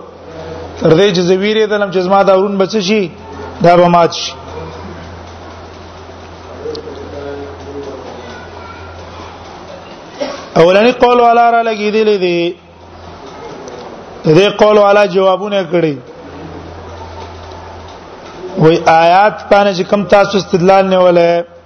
تر 0.80 0.92
دې 0.98 1.08
چې 1.16 1.22
زویرې 1.30 1.66
دلم 1.72 1.90
چې 1.94 2.00
زما 2.08 2.20
داورون 2.24 2.56
بچ 2.58 2.74
شي 2.90 3.04
دا 3.64 3.76
به 3.78 3.88
مات 3.94 4.14
شي 4.22 4.34
اولنی 10.62 10.92
قول 11.04 11.20
والا 11.20 11.46
را 11.52 11.62
لګېدلې 11.70 12.18
دي 12.26 12.56
دې 14.36 14.48
قول 14.62 14.78
والا 14.78 15.06
جوابونه 15.06 15.64
کړی 15.74 15.96
وای 18.64 18.78
آیات 18.88 19.36
باندې 19.52 19.84
کوم 19.90 20.02
تاسو 20.16 20.34
استدلال 20.38 20.86
نه 20.94 21.00
ولې 21.06 21.61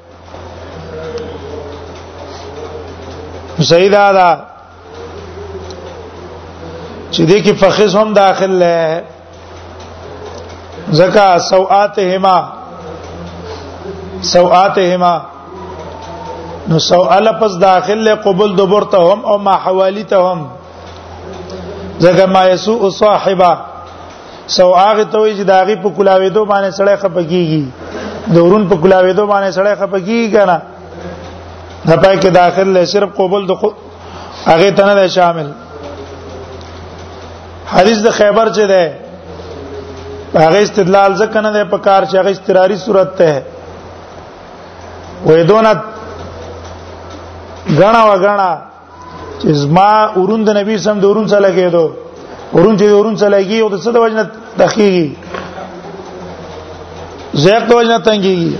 صحیح 3.64 3.90
دا 3.92 4.12
دا 4.14 4.36
چې 7.12 7.22
دې 7.26 7.40
کې 7.46 7.54
فخص 7.60 7.96
هم 7.96 8.14
داخل 8.14 8.50
لې 8.62 9.02
زکا 11.02 11.30
سوءاتهما 11.50 12.38
سوءاتهما 14.32 15.14
نو 16.70 16.76
سوء 16.88 17.12
لفظ 17.28 17.52
داخل 17.62 18.00
لې 18.04 18.12
قبول 18.28 18.52
دبرتهم 18.56 19.20
او 19.26 19.38
ما 19.48 19.56
حوالتهم 19.68 20.40
زکه 22.00 22.26
ما 22.36 22.44
یسوء 22.48 22.82
صاحبہ 23.00 23.52
سو 24.60 24.70
هغه 24.74 25.04
ته 25.04 25.20
وی 25.20 25.38
چې 25.38 25.42
داغي 25.42 25.76
په 25.76 25.90
کلاوېدو 25.90 26.50
باندې 26.50 26.78
سړی 26.78 26.98
خپګیږي 27.04 27.64
دورون 28.36 28.64
په 28.68 28.76
کلاوېدو 28.76 29.30
باندې 29.30 29.58
سړی 29.58 29.74
خپګیږي 29.82 30.30
کنه 30.38 30.58
دا 31.88 31.96
پای 32.02 32.16
کې 32.24 32.30
داخل 32.42 32.68
له 32.76 32.82
صرف 32.96 33.10
قبول 33.22 33.44
د 33.50 33.52
هغه 34.52 34.70
ته 34.78 34.86
نه 35.00 35.06
شامل 35.18 35.48
حدیث 37.74 37.98
د 38.06 38.08
خیبر 38.20 38.46
چې 38.58 38.64
ده 38.72 38.84
هغه 40.46 40.60
استدلال 40.66 41.12
ځکه 41.22 41.38
نه 41.46 41.50
ده 41.58 41.64
په 41.74 41.78
کار 41.88 42.02
چې 42.10 42.16
هغه 42.20 42.32
استراری 42.34 42.78
صورت 42.86 43.10
ته 43.22 43.32
وې 45.26 45.44
دونه 45.52 45.74
غنا 47.80 48.02
و 48.06 48.12
غنا 48.24 48.52
چې 49.42 49.48
زما 49.64 49.92
اوروند 50.20 50.48
نبی 50.60 50.76
سم 50.86 50.96
د 51.00 51.06
اورون 51.12 51.28
سره 51.34 51.42
لګیدو 51.48 51.86
اورون 52.56 52.74
چې 52.80 52.84
اورون 52.88 53.16
سره 53.24 53.34
لګي 53.44 53.60
او 53.62 53.70
د 53.74 53.76
څه 53.84 53.90
د 53.94 53.96
وجنه 54.04 54.24
تخیږي 54.60 55.08
زیات 57.46 57.64
د 57.68 57.72
وجنه 57.80 57.98
تنګيږي 58.08 58.54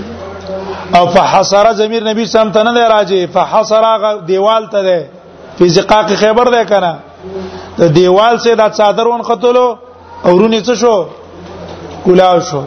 او 0.94 1.06
فحصر 1.14 1.72
ضمیر 1.74 2.04
نبی 2.12 2.24
سم 2.34 2.50
ته 2.52 2.62
نه 2.62 2.88
راځي 2.88 3.26
فحصر 3.32 3.84
دیوال 4.26 4.64
ته 4.72 4.82
ده 4.82 5.04
په 5.58 5.66
زقاق 5.66 6.08
خیبر 6.16 6.48
ده 6.54 6.64
کنه 6.64 6.92
د 7.78 7.82
دیوال 7.96 8.38
سے 8.44 8.54
د 8.54 8.62
صادر 8.78 9.06
ون 9.06 9.22
خطلو 9.22 9.66
او 10.24 10.38
رونی 10.38 10.60
څه 10.66 10.74
شو 10.80 10.94
کلاو 12.04 12.40
شو 12.50 12.62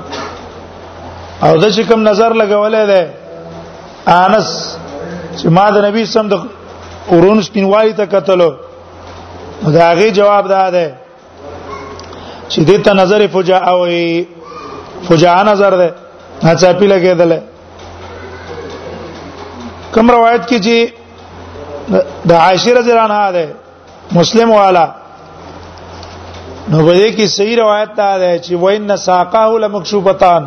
او 1.46 1.54
د 1.62 1.72
شکم 1.76 2.00
نظر 2.10 2.32
لګولې 2.42 2.84
ده 2.92 3.02
انس 4.26 4.78
چې 5.38 5.48
ما 5.48 5.70
د 5.72 5.78
نبی 5.86 6.06
سم 6.06 6.28
د 6.30 6.34
ورون 7.12 7.42
سپینوالی 7.42 7.94
ته 7.94 8.06
قتلو 8.06 8.52
دا 9.76 9.92
غي 10.00 10.12
جواب 10.12 10.48
ده 10.48 10.72
ده 10.72 10.92
چې 12.50 12.60
دې 12.68 12.78
ته 12.86 12.94
نظر 12.94 13.28
فجاء 13.34 13.64
او 13.72 13.80
فجاء 15.08 15.44
نظر 15.52 15.72
ده 15.82 15.96
هڅه 16.44 16.74
پی 16.80 16.88
لګېدل 16.88 17.32
کوم 19.94 20.10
روایت 20.12 20.48
کې 20.50 20.60
چې 20.60 20.86
د 22.32 22.32
عائشہ 22.40 22.74
رضی 22.78 22.92
الله 22.96 23.04
عنها 23.04 23.32
ده 23.38 24.18
مسلم 24.18 24.52
والا 24.56 24.86
نو 26.70 26.84
بده 26.86 27.12
کې 27.12 27.26
صحیح 27.36 27.58
روایت 27.60 27.96
ده 28.00 28.10
ده 28.24 28.36
چې 28.40 28.54
وین 28.66 28.96
ساقه 29.06 29.60
لمکشوبتان 29.64 30.46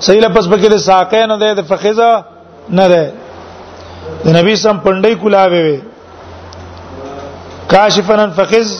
صحیح 0.00 0.20
لپس 0.20 0.48
پکې 0.52 0.68
ده 0.74 0.78
ساقه 0.86 1.20
نه 1.34 1.36
ده 1.42 1.54
د 1.58 1.66
فخذا 1.72 2.10
نه 2.70 2.88
ده 2.88 3.12
د 4.24 4.28
نبی 4.38 4.56
سم 4.62 4.76
پندې 4.84 5.14
کولاوي 5.24 5.62
وي 5.62 5.80
کاشفن 7.74 8.30
فخذ 8.40 8.72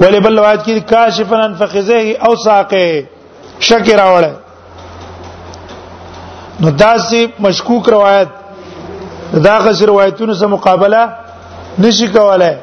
ولې 0.00 0.24
بل 0.28 0.38
روایت 0.42 0.62
کې 0.64 0.78
کاشفن 0.94 1.54
فخذه 1.64 2.16
او 2.30 2.36
ساقه 2.46 3.06
شکر 3.70 4.00
اوره 4.04 4.32
نو 6.62 6.70
داسې 6.70 7.26
مشکوک 7.46 7.88
روایت 7.88 8.28
دا 9.44 9.56
غیر 9.64 9.86
روایتونو 9.88 10.34
سره 10.40 10.48
مقابله 10.54 11.02
نشي 11.82 12.06
کولای 12.16 12.54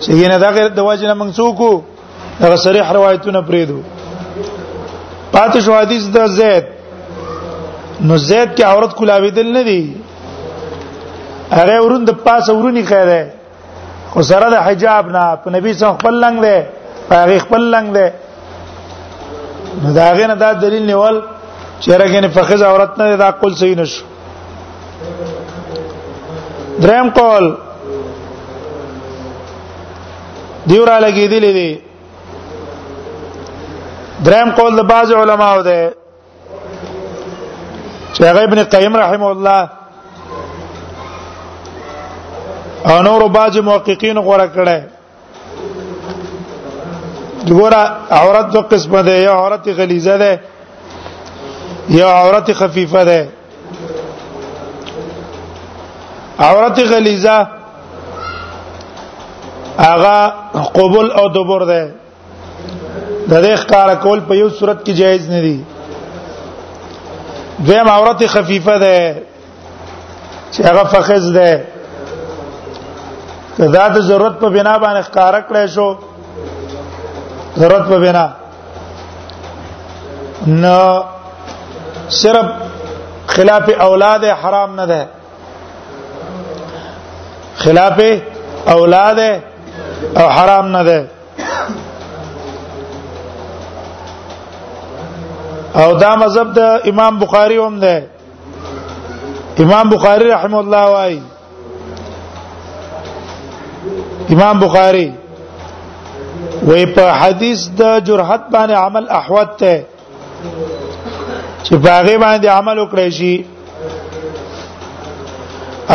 چې 0.00 0.10
ینه 0.10 0.38
دا 0.44 0.50
غیر 0.58 0.68
د 0.76 0.86
واجب 0.86 1.08
نه 1.10 1.14
منسوکو 1.22 1.70
دا 2.40 2.56
صریح 2.64 2.92
روایتونه 2.98 3.40
پریدو 3.48 3.78
پاتې 5.32 5.58
شو 5.64 5.72
حدیث 5.80 6.06
د 6.16 6.26
زید 6.38 6.64
نو 8.00 8.16
زید 8.16 8.48
کې 8.56 8.62
عورت 8.70 8.92
کولاویدل 9.00 9.48
نه 9.56 9.62
دی 9.62 9.94
هغه 11.50 11.80
ورون 11.82 12.04
د 12.10 12.20
پاسه 12.26 12.52
ورونی 12.58 12.82
خیره 12.92 13.22
خو 14.14 14.22
سره 14.30 14.50
د 14.56 14.68
حجاب 14.68 15.10
نه 15.16 15.26
په 15.46 15.50
نبی 15.58 15.72
صلی 15.72 15.86
الله 15.86 15.98
علیه 16.02 16.04
وسلم 16.04 16.04
خپل 16.04 16.22
لنګ 16.26 16.36
دی 16.44 17.16
هغه 17.16 17.38
خپل 17.48 17.72
لنګ 17.76 17.98
دی 17.98 19.82
نو 19.84 19.92
دا 19.98 20.12
غیر 20.20 20.28
نه 20.34 20.40
دا 20.44 20.52
دلیل 20.66 20.86
نیول 20.92 21.22
چیرګن 21.80 22.26
فخذ 22.34 22.62
عورت 22.64 22.98
نه 22.98 23.16
دا 23.16 23.30
قول 23.40 23.54
صحیح 23.54 23.74
نشو 23.80 24.04
دریم 26.82 27.08
قول 27.18 27.44
دیورا 30.70 30.98
لګیدلې 31.04 31.52
دي 31.58 31.70
دریم 34.24 34.50
قول 34.56 34.76
د 34.76 34.80
بعض 34.90 35.12
علماو 35.22 35.62
ده 35.68 35.90
چې 38.14 38.22
هغه 38.24 38.42
ابن 38.48 38.62
قیم 38.74 38.96
رحم 38.96 39.22
الله 39.30 39.68
او 42.90 43.02
نور 43.02 43.22
بعض 43.38 43.58
محققین 43.70 44.16
غوړه 44.26 44.48
کړه 44.54 44.78
دغه 47.48 47.82
عورت 48.20 48.52
دو 48.54 48.60
قسمه 48.70 49.02
ده 49.02 49.18
یو 49.22 49.32
عورت 49.40 49.68
غلیظه 49.80 50.16
ده 50.22 50.38
یا 51.88 52.08
عورت 52.08 52.52
خفیفه 52.52 53.04
ده 53.04 53.28
عورت 56.38 56.78
غلیظه 56.80 57.46
اغا 59.78 60.32
قبول 60.74 61.10
او 61.20 61.28
دبر 61.28 61.64
ده 61.64 61.94
د 63.30 63.42
دې 63.44 63.58
ښکار 63.60 63.94
کول 63.94 64.20
په 64.20 64.34
یو 64.36 64.48
صورت 64.50 64.86
کې 64.88 64.92
جایز 64.92 65.30
نه 65.30 65.40
دي 65.40 65.64
دویم 67.66 67.88
عورت 67.88 68.26
خفیفه 68.26 68.78
ده 68.78 69.14
چې 70.52 70.60
هغه 70.60 70.84
فخذ 70.84 71.32
ده 71.32 71.64
کدا 73.58 73.88
ته 73.88 74.00
ضرورت 74.00 74.38
په 74.40 74.50
بنا 74.50 74.78
باندې 74.78 75.06
ښکار 75.08 75.34
کړی 75.48 75.66
شو 75.74 75.96
ضرورت 77.58 77.88
په 77.88 77.98
بنا 77.98 78.28
نو 80.46 81.02
صرف 82.08 82.44
خلاف 83.26 83.70
اولاد 83.80 84.24
حرام 84.24 84.80
نه 84.80 84.86
ده 84.86 85.08
خلاف 87.56 88.00
اولاد 88.68 89.40
او 90.16 90.22
حرام 90.22 90.76
نه 90.76 90.82
ده 90.84 91.08
او 95.74 95.92
دا 95.94 96.16
مذهب 96.16 96.52
د 96.58 96.80
امام 96.84 97.18
بخاری 97.18 97.56
هم 97.56 97.80
ده 97.80 98.06
امام 99.58 99.90
بخاری 99.90 100.28
رحم 100.30 100.54
الله 100.54 100.82
وای 100.84 101.20
امام 104.30 104.60
بخاری 104.60 105.14
وې 106.68 106.86
په 106.94 107.02
حدیث 107.12 107.68
د 107.68 108.04
جرحت 108.04 108.40
باندې 108.52 108.72
عمل 108.72 109.04
احوت 109.10 109.56
ته 109.56 109.84
چې 111.64 111.74
پاغه 111.84 112.14
باندې 112.24 112.48
عمل 112.58 112.76
وکړي 112.82 113.08
شي 113.18 113.34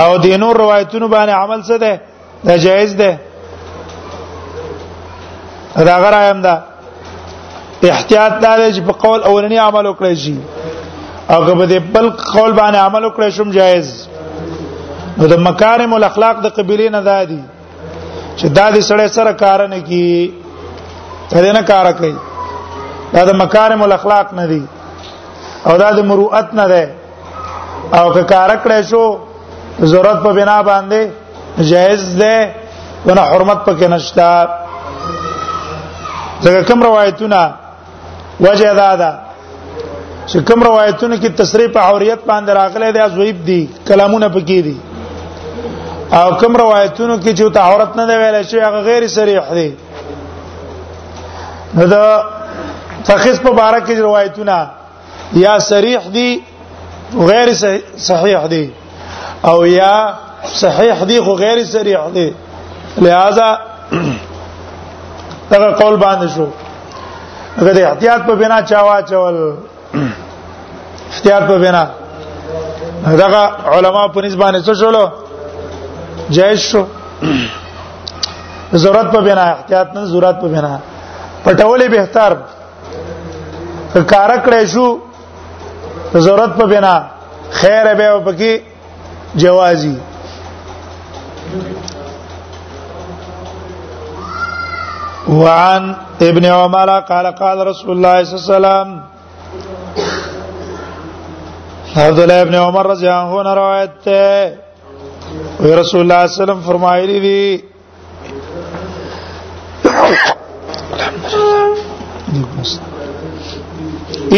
او 0.02 0.10
د 0.23 0.26
نور 0.43 0.54
روایتونو 0.63 1.08
باندې 1.15 1.34
عمل 1.43 1.60
څه 1.67 1.76
ده 1.86 1.93
دا 2.47 2.56
جایز 2.65 2.91
ده 3.04 3.12
دا 5.89 5.95
غرایم 6.06 6.39
ده 6.47 6.56
احتیاط 7.91 8.34
دار 8.43 8.60
چې 8.76 8.82
په 8.88 8.93
قول 9.06 9.19
اولنی 9.30 9.58
عمل 9.67 9.86
وکړي 9.89 10.13
شي 10.26 10.36
او 11.30 11.39
که 11.45 11.54
په 11.56 11.80
بل 11.80 12.10
قول 12.34 12.52
باندې 12.60 12.78
عمل 12.78 13.04
وکړي 13.06 13.28
شوم 13.38 13.49
جایز 13.60 13.88
نو 15.17 15.23
د 15.34 15.36
مکارم 15.47 15.91
الاخلاق 15.93 16.38
د 16.43 16.47
قبيله 16.60 16.88
نه 16.97 17.02
دادي 17.10 17.39
چې 18.38 18.45
دا 18.60 18.67
د 18.76 18.78
سړی 18.89 19.08
سره 19.17 19.32
کار 19.41 19.60
نه 19.67 19.80
کی 19.80 20.04
ترې 21.30 21.56
نه 21.58 21.62
کار 21.73 21.88
کوي 21.97 22.15
دا 23.13 23.21
د 23.32 23.34
مکارم 23.41 23.82
الاخلاق 23.84 24.28
نه 24.39 24.45
دي 24.54 24.63
او 25.69 25.73
دا 25.82 25.89
د 25.97 25.99
مروءت 26.10 26.49
نه 26.60 26.65
ده 26.71 26.84
او 27.99 28.06
که 28.15 28.23
کار 28.32 28.49
کړې 28.63 28.80
شو 28.89 29.04
ضرورت 29.91 30.19
په 30.26 30.32
بنا 30.39 30.58
باندې 30.69 31.02
جائز 31.71 32.04
ده 32.21 32.36
ونه 33.06 33.23
حرمت 33.32 33.60
پکې 33.67 33.88
نشتا 33.93 34.32
ځکه 36.45 36.60
کوم 36.69 36.80
روایتونه 36.89 37.41
وجه 38.47 38.73
دا 38.82 38.91
ده 39.02 39.12
چې 40.30 40.38
کوم 40.47 40.60
روایتونه 40.69 41.15
کې 41.21 41.30
تصریح 41.41 41.67
په 41.76 41.80
حوریت 41.88 42.21
باندې 42.30 42.49
راغلي 42.62 42.89
دي 42.91 42.99
ازویب 43.08 43.39
دي 43.49 43.62
کلامونه 43.88 44.28
پکې 44.36 44.60
دي 44.67 44.78
او 46.17 46.28
کوم 46.41 46.54
روایتونو 46.63 47.15
کې 47.23 47.32
چې 47.38 47.43
تعورت 47.58 47.91
نه 47.95 48.04
دی 48.08 48.15
ویل 48.17 48.43
شوی 48.49 48.60
هغه 48.67 48.80
غیر 48.89 49.08
صریح 49.17 49.41
دي 49.58 49.69
نو 51.76 51.84
دا 51.93 52.06
تخص 53.08 53.38
په 53.43 53.52
بارک 53.62 53.84
کې 53.88 53.97
روایتونه 54.08 54.58
یا 55.33 55.57
صریح 55.71 55.99
دي 56.13 56.29
غیر 57.17 57.47
صحیح 58.09 58.45
دي 58.49 58.65
او 59.49 59.65
یا 59.65 59.95
صحیح 60.53 61.03
دي 61.07 61.19
خو 61.25 61.33
غیر 61.36 61.63
صریح 61.71 61.99
دي 62.13 62.29
لہذا 63.01 63.55
دا 65.51 65.71
قول 65.81 65.95
باندې 66.01 66.27
شو 66.36 66.47
هغه 67.57 67.71
د 67.77 67.79
احتیاط 67.79 68.25
په 68.27 68.33
بنا 68.41 68.62
چاوا 68.69 68.95
چول 69.09 69.36
احتیاط 71.13 71.43
په 71.47 71.57
بنا 71.65 71.83
دا 73.19 73.41
علما 73.65 74.07
په 74.07 74.21
نسبانه 74.21 74.59
څه 74.63 74.79
شولو 74.79 75.05
جائز 76.38 76.59
شو 76.59 76.83
ضرورت 78.83 79.12
په 79.12 79.19
بنا 79.27 79.43
احتیاط 79.55 79.88
نه 79.95 80.05
ضرورت 80.13 80.39
په 80.41 80.47
بنا 80.55 80.77
پټولې 81.45 81.83
به 81.95 82.05
تر 82.05 82.38
کار 84.13 84.29
کړې 84.45 84.63
شو 84.73 84.88
د 86.13 86.17
ضرورت 86.26 86.52
په 86.60 86.65
بنا 86.73 86.95
خیر 87.60 87.86
به 87.99 88.06
او 88.08 88.19
پکې 88.26 88.52
جوازي 89.41 89.95
وعن 95.41 95.84
ابن 96.28 96.45
عمر 96.45 96.89
قال 97.10 97.28
قال 97.41 97.58
رسول 97.67 97.91
الله 97.97 98.17
صلى 98.23 98.34
الله 98.34 98.43
عليه 98.43 98.56
وسلم 98.80 98.89
عبد 102.06 102.19
الله 102.19 102.41
ابن 102.41 102.56
عمر 102.56 102.86
رضی 102.91 103.08
الله 103.08 103.39
عنه 103.39 103.54
روایت 103.54 103.89
ده 104.06 104.58
وی 105.60 105.71
رسول 105.76 105.99
الله 106.02 106.28
صلی 106.28 106.41
الله 106.41 106.43
علیه 106.43 106.43
وسلم 106.43 106.62
فرمایلی 106.67 107.19
دي 107.19 107.63
الحمدلله 109.86 111.73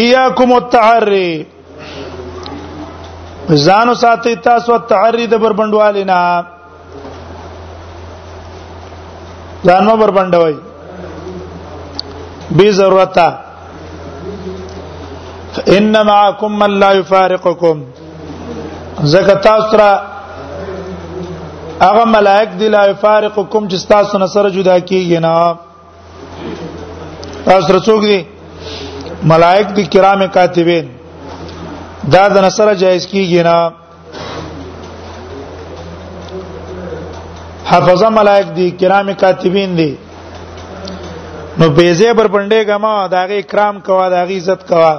ایاکم 0.00 0.52
التعری 0.52 1.46
ځانو 3.54 3.94
ساتي 4.02 4.34
تاسو 4.48 4.76
تعرید 4.92 5.32
بربندوالینا 5.40 6.18
ځانو 9.66 9.96
بربندوي 9.96 10.56
بي 12.58 12.68
ضرورت 12.70 13.18
ان 15.68 15.92
معكم 16.06 16.58
من 16.58 16.70
لا 16.80 16.92
يفارقكم 16.92 17.82
زکات 19.12 19.46
اسرا 19.46 20.02
هغه 21.82 22.04
ملائک 22.16 22.48
دي 22.58 22.68
لا 22.68 22.84
يفارقكم 22.84 23.68
چې 23.68 23.86
تاسو 23.88 24.18
نه 24.18 24.26
سره 24.34 24.48
جدا 24.48 24.78
کیږي 24.80 25.18
نه 25.20 25.56
تاسو 27.48 27.72
رسوګ 27.78 28.00
دي 28.00 28.26
ملائک 29.22 29.66
دي 29.76 29.84
کرام 29.96 30.20
کاتبین 30.32 30.95
دا 32.12 32.22
د 32.34 32.36
نصره 32.46 32.72
جایز 32.82 33.04
کیږي 33.12 33.42
نه 33.48 33.56
حفظه 37.70 38.08
ملائک 38.18 38.46
دي 38.56 38.68
کرام 38.80 39.08
کاتبین 39.22 39.70
دي 39.78 39.92
نو 41.58 41.66
بیزه 41.78 42.12
بر 42.18 42.26
پندې 42.26 42.58
غما 42.68 42.92
داغه 43.14 43.40
کرام 43.52 43.80
کوا 43.86 44.08
داغه 44.14 44.36
عزت 44.38 44.66
کوا 44.68 44.94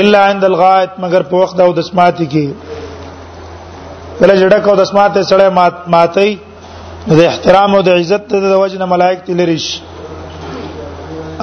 الا 0.00 0.20
عند 0.30 0.44
الغایت 0.44 0.90
مگر 1.04 1.22
په 1.30 1.36
وخت 1.44 1.60
او 1.60 1.68
د 1.78 1.86
سمات 1.90 2.16
کې 2.16 2.48
کله 4.18 4.34
جړه 4.40 4.60
کو 4.66 4.74
د 4.82 4.90
سمات 4.90 5.16
سره 5.30 5.48
مات 5.60 5.78
ماتي 5.94 6.34
د 7.08 7.20
احترام 7.30 7.74
او 7.74 7.80
د 7.88 8.02
عزت 8.02 8.28
د 8.36 8.52
وجنه 8.64 8.84
ملائک 8.92 9.18
تلریش 9.30 9.70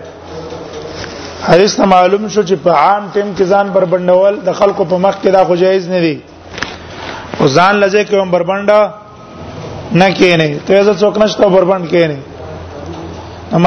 حدیث 1.47 1.75
ته 1.81 1.86
معلوم 1.91 2.25
شو 2.34 2.41
چې 2.49 2.55
په 2.63 2.71
عام 2.71 3.10
ټیم 3.13 3.29
کې 3.38 3.43
ځان 3.53 3.65
بربندول 3.77 4.34
د 4.49 4.51
خلکو 4.62 4.84
په 4.89 4.95
مخ 5.05 5.15
کې 5.21 5.29
دا 5.38 5.41
خو 5.51 5.55
جایز 5.62 5.86
نه 5.93 5.99
دی 6.05 6.17
او 7.39 7.45
ځان 7.47 7.73
لځه 7.75 8.03
کې 8.03 8.21
هم 8.21 8.29
بربنده 8.38 8.79
نه 9.93 10.12
کینه 10.13 10.60
ته 10.67 10.84
زه 10.84 10.93
څوک 10.93 11.17
نشته 11.23 11.45
بربند 11.56 11.86
کینه 11.91 12.17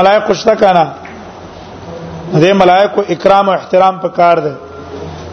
ملائکه 0.00 0.32
شته 0.40 0.54
کنه 0.60 0.84
دې 2.40 2.52
ملائکه 2.60 3.00
اکرام 3.14 3.44
او 3.48 3.54
احترام 3.58 3.94
په 4.04 4.08
کار 4.18 4.36
ده 4.44 4.54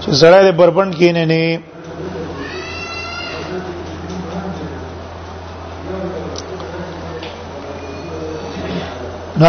چې 0.01 0.09
زړه 0.21 0.39
دې 0.47 0.51
بربند 0.61 0.91
کینه 0.95 1.23
نه 1.33 1.43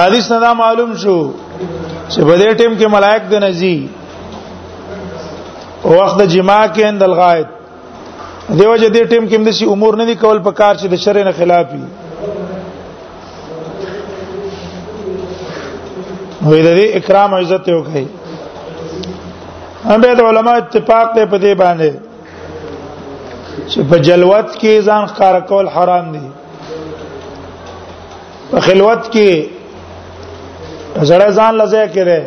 حدیث 0.02 0.24
نه 0.32 0.50
معلوم 0.62 0.90
شو 1.04 1.16
چې 2.08 2.20
په 2.26 2.38
دې 2.38 2.54
ټیم 2.58 2.74
کې 2.78 2.86
ملائک 2.96 3.22
د 3.34 3.36
نزي 3.46 3.78
وخت 5.84 6.22
جما 6.22 6.68
کې 6.68 6.82
اندل 6.88 7.14
غایت 7.22 7.51
دیو 8.50 8.74
چې 8.76 8.88
دې 8.94 9.02
ټیم 9.10 9.26
کې 9.28 9.34
هم 9.36 9.44
دسي 9.48 9.64
امور 9.72 9.92
نه 9.98 10.04
دي 10.06 10.14
کول 10.20 10.38
په 10.46 10.50
کار 10.60 10.74
چې 10.78 10.86
د 10.94 10.96
شر 11.04 11.16
نه 11.26 11.32
خلاف 11.40 11.66
وي 11.76 11.84
وې 16.46 16.76
دې 16.76 16.96
اکرام 17.00 17.30
عزت 17.38 17.64
یو 17.74 17.80
کوي 17.90 18.06
هم 19.84 20.00
به 20.06 20.14
د 20.22 20.24
علما 20.30 20.54
اتفاق 20.62 21.06
ته 21.14 21.26
په 21.26 21.38
دې 21.46 21.52
باندې 21.62 21.92
چې 23.70 23.80
په 23.82 23.98
جلوت 24.10 24.50
کې 24.60 24.72
ځان 24.90 25.06
ښکار 25.08 25.34
کول 25.54 25.68
حرام 25.78 26.06
دي 26.18 26.26
په 28.52 28.58
خلوت 28.66 29.02
کې 29.12 29.48
زړه 31.08 31.28
ځان 31.38 31.54
لځه 31.64 31.82
کړي 31.94 32.22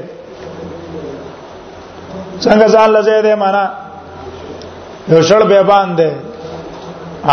څنګه 2.42 2.68
ځان 2.68 2.90
لځه 2.96 3.22
دې 3.22 3.36
معنا 3.44 3.66
یو 5.12 5.22
شړ 5.30 5.42
به 5.50 5.62
باندې 5.72 6.08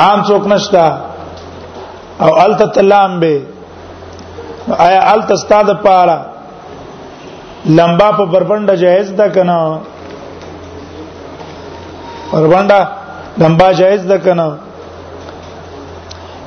عام 0.03 0.19
څوک 0.29 0.47
نشتا 0.53 0.87
او 2.25 2.31
الت 2.45 2.63
تلام 2.75 3.21
به 3.21 3.39
آیا 4.87 5.01
الت 5.13 5.31
استاد 5.37 5.69
پاره 5.85 6.19
لمبا 7.79 8.11
په 8.19 8.25
بربنده 8.33 8.75
جایز 8.85 9.11
ده 9.21 9.29
کنه 9.37 9.59
بربنده 12.33 12.79
لمبا 13.43 13.73
جایز 13.81 14.07
ده 14.13 14.19
کنه 14.27 14.49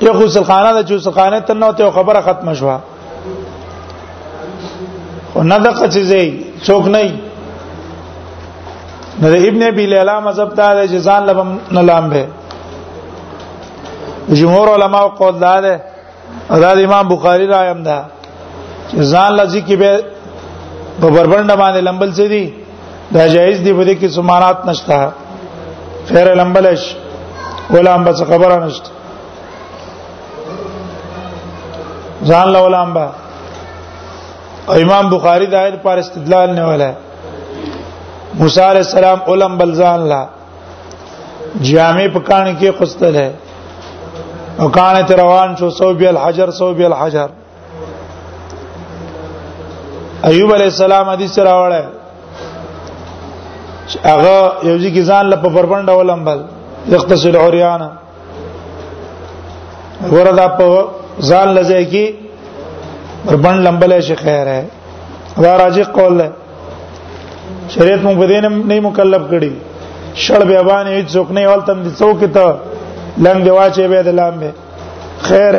یو 0.06 0.14
خصل 0.20 0.44
خانه 0.50 0.72
د 0.78 0.88
چوسل 0.90 1.12
خانه 1.18 1.40
ته 1.40 1.54
نو 1.62 1.72
ته 1.80 1.92
خبره 1.98 2.22
ختم 2.30 2.54
شوه 2.62 2.78
خو 5.34 5.44
نه 5.52 5.58
دغه 5.60 5.88
چیزې 5.90 6.24
څوک 6.70 6.84
نه 6.96 7.25
نو 9.22 9.28
ابن 9.50 9.62
ابي 9.72 9.86
ليلى 9.94 10.16
مذهب 10.28 10.50
دا 10.60 10.68
چې 10.92 10.98
ځان 11.08 11.22
لبم 11.28 11.50
نه 11.76 11.82
لامبه 11.90 12.22
جمهور 14.40 14.68
علما 14.76 15.00
قول 15.20 15.36
دا 15.46 15.54
ده 15.66 15.74
دا 16.64 16.70
امام 16.88 17.06
بخاري 17.14 17.46
راي 17.54 17.68
هم 17.72 17.82
ده 17.88 17.96
چې 18.90 18.96
ځان 19.14 19.32
لذي 19.40 19.62
کې 19.68 19.76
به 19.82 19.92
په 21.00 21.08
بربند 21.16 21.50
باندې 21.62 21.80
لمبل 21.88 22.10
سي 22.18 22.26
دي 22.34 22.46
دا 23.16 23.24
جایز 23.36 23.58
دی 23.66 23.72
بده 23.80 23.96
کې 24.00 24.08
سمانات 24.18 24.60
نشته 24.70 24.94
خیر 26.10 26.28
لمبلش 26.42 26.84
ولا 27.74 27.96
هم 27.96 28.04
بس 28.08 28.20
خبره 28.32 28.56
نشته 28.66 28.90
ځان 32.30 32.46
له 32.54 32.60
ولا 32.66 32.84
هم 32.84 33.10
امام 34.84 35.06
بخاری 35.16 35.46
دا 35.56 35.60
پر 35.86 35.98
استدلال 36.04 36.50
نه 36.60 36.64
ولا 36.70 36.92
موسی 38.40 38.60
علی 38.62 38.78
السلام 38.86 39.20
علم 39.32 39.54
بلزان 39.58 40.02
لا 40.08 40.26
جامع 41.72 42.06
پکان 42.14 42.46
کې 42.60 42.72
خستل 42.80 43.14
ہے 43.16 43.28
او 44.60 44.68
کانه 44.78 45.02
ته 45.10 45.14
روان 45.20 45.50
شو 45.60 45.68
صوبی 45.78 46.08
الحجر 46.08 46.50
صوبی 46.58 46.86
الحجر 46.86 47.30
ایوب 50.32 50.54
علی 50.54 50.64
السلام 50.64 51.10
حدیث 51.14 51.38
راوړل 51.52 51.88
هغه 54.10 54.36
یو 54.70 54.78
ځی 54.78 54.90
کې 54.96 55.02
ځان 55.10 55.26
لپاره 55.34 55.54
پربند 55.58 55.90
ولمبل 56.00 56.40
یقتصل 56.94 57.36
عریانا 57.44 57.90
وردا 60.12 60.48
په 60.58 60.88
ځان 61.30 61.54
لځه 61.56 61.84
کې 61.92 62.14
پربند 63.30 63.58
لمبل 63.68 63.92
شي 64.08 64.16
خیر 64.30 64.46
ہے 64.60 64.64
دا 65.44 65.52
راجح 65.58 65.88
قول 65.96 66.16
ہے 66.22 66.30
شریعت 67.74 68.00
موږ 68.06 68.16
په 68.22 68.28
دې 68.32 68.40
نه 68.46 68.76
مکلف 68.88 69.24
کړی 69.32 69.52
شړ 70.24 70.42
به 70.50 70.64
باندې 70.70 70.90
هیڅ 70.98 71.08
څوک 71.16 71.28
نه 71.36 71.42
ول 71.50 71.62
تم 71.70 71.78
دې 71.86 71.92
څوک 72.00 72.20
ته 72.36 72.46
لنګ 73.26 73.40
دی 73.46 73.52
واچې 73.58 73.84
به 73.92 74.00
د 74.08 74.12
لامبې 74.20 74.52
خیر 75.28 75.54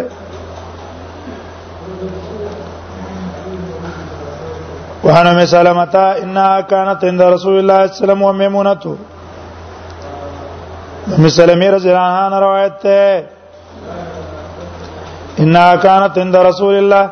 وحنا 5.06 5.32
می 5.38 5.46
سلامتا 5.54 6.04
انها 6.22 6.60
كانت 6.70 7.00
عند 7.08 7.20
رسول 7.34 7.56
الله 7.60 7.78
صلى 7.80 7.86
الله 7.86 7.86
عليه 7.94 8.02
وسلم 8.02 8.20
وميمونته 8.28 8.92
ام 11.16 11.28
سلمہ 11.38 11.64
رضی 11.74 11.88
اللہ 11.88 12.14
عنہ 12.26 12.38
روایت 12.46 12.74
ہے 12.86 13.10
انها 15.40 15.76
كانت 15.84 16.18
عند 16.18 16.34
رسول 16.48 16.74
الله 16.76 17.04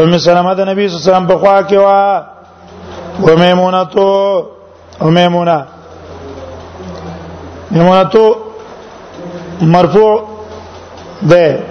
ام 0.00 0.18
سلمہ 0.26 0.52
د 0.58 0.62
نبی 0.68 0.88
صلی 0.88 0.96
الله 0.96 1.00
علیه 1.04 1.10
وسلم 1.12 1.26
په 1.30 1.36
خوا 1.42 1.56
کې 1.62 1.76
وا 1.84 2.00
و 3.26 3.36
میمونه 3.36 3.84
تو 3.84 4.44
او 5.00 5.10
میمونه 5.10 5.64
میمونه 7.70 8.04
تو 8.04 8.36
مرفوع 9.60 10.22
ده 11.28 11.62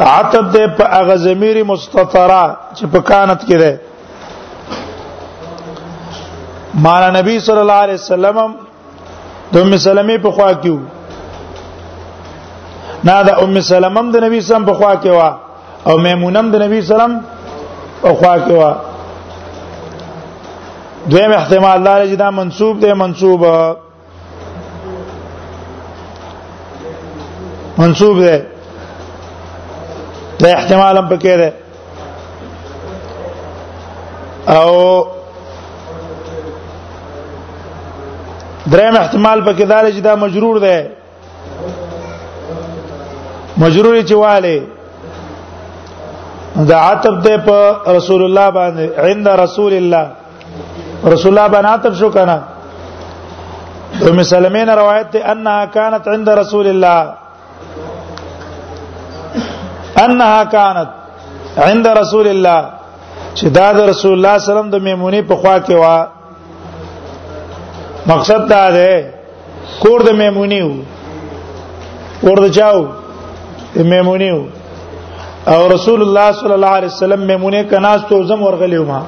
عتب 0.00 0.52
ده 0.52 0.66
په 0.66 0.84
هغه 0.96 1.16
ضمیر 1.16 1.62
مستتره 1.62 2.56
چې 2.74 2.86
په 2.86 3.00
کانت 3.00 3.42
کې 3.44 3.54
ده 3.54 3.80
مانا 6.74 7.10
نبی 7.10 7.40
صلی 7.40 7.58
الله 7.58 7.72
علیه 7.84 7.94
وسلم 7.94 8.54
د 9.52 9.58
ام 9.58 9.76
سلمې 9.78 10.20
په 10.22 10.30
خوا 10.30 10.52
کې 10.52 10.66
وو 10.66 10.80
نه 13.04 13.22
دا 13.22 13.36
ام 13.36 13.60
سلمم 13.60 14.10
د 14.10 14.16
نبی 14.24 14.40
سم 14.40 14.64
په 14.64 14.74
خوا 14.74 14.96
کې 15.02 15.06
و 15.16 15.20
او 15.90 15.98
میمونم 15.98 16.50
د 16.50 16.62
نبی 16.62 16.82
سلام 16.82 17.20
په 18.02 18.14
خوا 18.14 18.36
کې 18.38 18.50
و 18.52 18.74
دویم 21.10 21.32
احتمال 21.32 21.78
دا 21.84 21.92
لري 21.98 22.10
چې 22.12 22.18
دا 22.24 22.30
منسوب 22.30 22.80
دی 22.82 22.92
منسوب 23.02 23.40
منسوب 27.78 28.16
دی 28.24 28.36
دا 30.40 30.48
احتمال 30.56 30.98
هم 30.98 31.06
پکې 31.12 31.30
دی 31.40 31.50
او 34.54 35.06
دریم 38.72 38.96
احتمال 38.96 39.38
پکې 39.44 39.62
دا 39.62 39.82
لري 39.82 39.92
چې 39.98 40.02
دا 40.08 40.14
مجرور 40.24 40.56
دی 40.66 40.78
مجرور 43.64 43.94
چې 44.02 44.12
والي 44.12 44.58
دا 46.68 46.76
عتب 46.90 47.16
دی 47.22 47.36
په 47.46 47.58
رسول 47.96 48.22
الله 48.24 48.50
باندې 48.50 48.86
عند 49.06 49.28
رسول 49.46 49.72
الله 49.82 50.10
رسول 51.04 51.38
الله 51.38 51.46
بناتب 51.60 51.92
شو 51.98 52.08
کنه 52.10 52.36
ام 54.02 54.20
سلمہ 54.30 54.62
نے 54.66 54.74
روایت 54.76 55.14
ہے 55.14 55.20
انها 55.20 55.64
كانت 55.74 56.08
عند 56.08 56.28
رسول 56.40 56.66
الله 56.68 57.12
انها 60.04 60.44
كانت 60.44 60.88
عند 61.68 61.86
رسول 62.00 62.26
الله 62.28 62.70
چې 63.34 63.48
دا 63.58 63.68
د 63.78 63.80
رسول 63.90 64.12
الله 64.18 64.34
سلام 64.46 64.70
د 64.70 64.76
میمونی 64.88 65.20
په 65.30 65.34
خوا 65.40 65.56
کې 65.58 65.76
وا 65.80 65.98
مقصد 68.12 68.40
دا 68.50 68.66
ده 68.76 68.92
کور 69.80 69.98
د 70.10 70.12
میمونی 70.22 70.60
وو 70.68 70.74
کور 72.20 72.36
د 72.46 72.48
چاو 72.58 72.80
د 73.76 73.78
میمونی 73.92 74.30
وو 74.30 74.44
او 75.54 75.68
رسول 75.74 76.00
الله 76.02 76.28
صلی 76.40 76.52
الله 76.58 76.72
علیه 76.80 76.88
وسلم 76.94 77.20
میمونی 77.32 77.60
کناستو 77.72 78.16
زم 78.32 78.40
ورغلیو 78.48 78.84
ما 78.92 79.02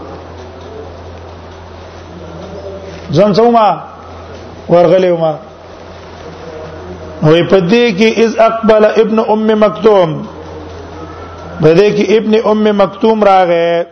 ځان 3.16 3.30
څوما 3.38 3.66
ورغلی 4.72 5.10
وما 5.12 5.32
وې 7.22 7.42
پدې 7.50 7.84
کې 7.98 8.08
اذ 8.24 8.32
اقبل 8.48 8.84
ابن 9.02 9.18
ام 9.32 9.48
مکتوم 9.62 10.10
پدې 11.62 11.88
کې 11.96 12.04
ابن 12.16 12.32
ام 12.50 12.66
مکتوم 12.80 13.24
راغې 13.24 13.86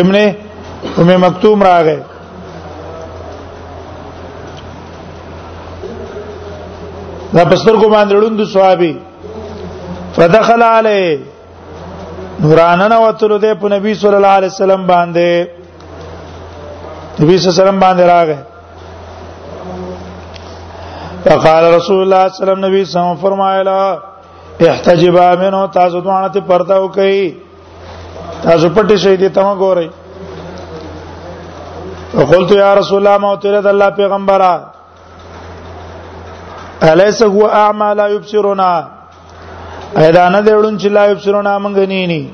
ابن 0.00 0.14
ام 1.00 1.08
مکتوم 1.24 1.62
راغې 1.68 1.98
دا 7.36 7.44
پستر 7.50 7.74
کو 7.80 7.88
باندې 7.88 8.14
لوند 8.14 8.40
صحابي 8.54 8.94
فدخل 10.16 10.62
علی 10.62 11.00
نورانه 12.40 12.98
وتلو 13.00 13.36
ده 13.38 13.54
په 13.54 13.68
نبی 13.74 13.94
صلی 14.02 14.16
الله 14.16 14.28
علیه 14.38 14.48
وسلم 14.52 14.82
باندې 14.92 15.55
نبی 17.20 17.36
صلی 17.38 17.48
الله 17.50 17.60
علیه 17.62 17.64
وسلم 17.66 17.80
باندې 17.80 18.02
راغی 18.12 18.36
فقال 21.24 21.64
رسول 21.74 22.00
الله 22.00 22.28
صلی 22.28 22.28
الله 22.28 22.28
علیه 22.28 22.32
وسلم 22.32 22.64
نبی 22.64 22.84
صلی 22.84 23.00
الله 23.00 23.06
علیه 23.06 23.18
وسلم 23.18 23.28
فرمایلا 23.30 23.98
احتجبا 24.70 25.36
منه 25.36 25.66
تاسو 25.74 26.00
دوانه 26.00 26.28
ته 26.28 26.40
پرده 26.40 26.74
وکئ 26.80 27.32
تاسو 28.42 28.68
پټی 28.74 28.96
شئ 28.98 29.16
دې 29.16 29.32
تم 29.34 29.58
ګورئ 29.58 29.88
وقلت 32.14 32.52
یا 32.52 32.74
رسول 32.74 33.06
الله 33.06 33.18
ما 33.18 33.36
ته 33.36 33.52
رد 33.58 33.66
الله 33.66 33.90
پیغمبره 33.90 34.52
الیس 36.82 37.22
هو 37.22 37.44
اعمى 37.46 37.94
لا 37.96 38.08
یبصرنا 38.08 38.70
ایدا 39.96 40.28
نه 40.28 40.40
دیړون 40.42 40.78
چې 40.80 40.86
لا 40.86 41.06
یبصرنا 41.06 41.58
مونږ 41.58 41.76
نه 41.78 42.06
ني 42.12 42.30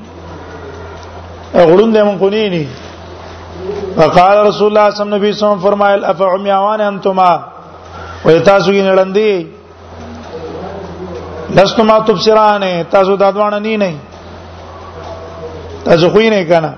غړون 1.53 1.93
دې 1.95 2.03
مونږ 2.03 2.21
نه 2.23 2.49
ني 2.49 2.67
وقال 3.97 4.37
رسول 4.49 4.67
الله 4.71 4.89
صلی 4.91 5.01
الله 5.03 5.19
علیه 5.19 5.29
وسلم 5.33 5.59
فرمایل 5.65 6.03
افعم 6.11 6.45
یوان 6.45 6.81
انتما 6.81 7.31
و 8.25 8.39
تاسو 8.49 8.71
یې 8.73 8.83
نړندې 8.89 9.29
لستما 11.57 11.97
تبصرانه 12.07 12.71
تاسو 12.93 13.15
دادوانه 13.15 13.59
نی 13.65 13.75
نه 13.83 13.91
تاسو 15.85 16.09
خو 16.09 16.19
یې 16.21 16.29
نه 16.33 16.43
کنه 16.51 16.73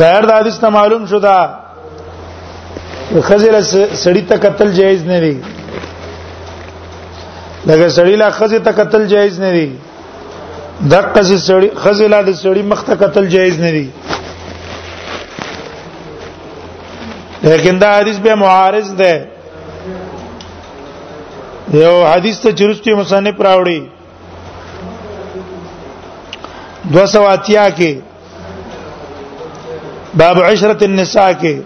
ظاهر 0.00 0.22
د 0.26 0.32
حدیث 0.38 0.56
ته 0.62 0.68
معلوم 0.78 1.02
شو 1.10 1.18
دا 1.28 1.38
خزر 3.28 3.54
سړی 4.04 4.20
ته 4.30 4.36
قتل 4.44 4.68
جایز 4.80 5.02
نه 5.12 5.18
دی 5.24 5.36
لکه 7.66 7.86
سړی 7.88 8.18
لا 8.22 8.28
خزر 8.38 8.58
ته 8.58 8.72
قتل 8.72 9.02
جایز 9.12 9.40
نه 9.40 9.50
دی 9.56 9.68
دغه 10.92 11.22
سړی 11.36 11.76
خزر 11.82 12.08
لا 12.14 12.20
د 12.22 12.32
سړی 12.32 12.62
مخ 12.72 12.80
ته 12.84 12.94
قتل 13.04 13.24
جایز 13.36 13.60
نه 13.60 13.70
دی 13.76 13.88
لیکن 17.42 17.78
دا 17.80 17.88
حدیث 17.98 18.18
به 18.18 18.34
معارض 18.34 18.88
ده 18.94 19.28
یو 21.72 22.06
حدیث 22.06 22.36
ته 22.42 22.52
چرستی 22.58 22.92
مصنف 22.94 23.40
راوړي 23.40 23.80
200 26.92 27.20
اتیا 27.30 27.68
کې 27.70 27.92
باب 30.14 30.38
عشرة 30.42 30.80
النساء 30.86 31.30
کې 31.42 31.56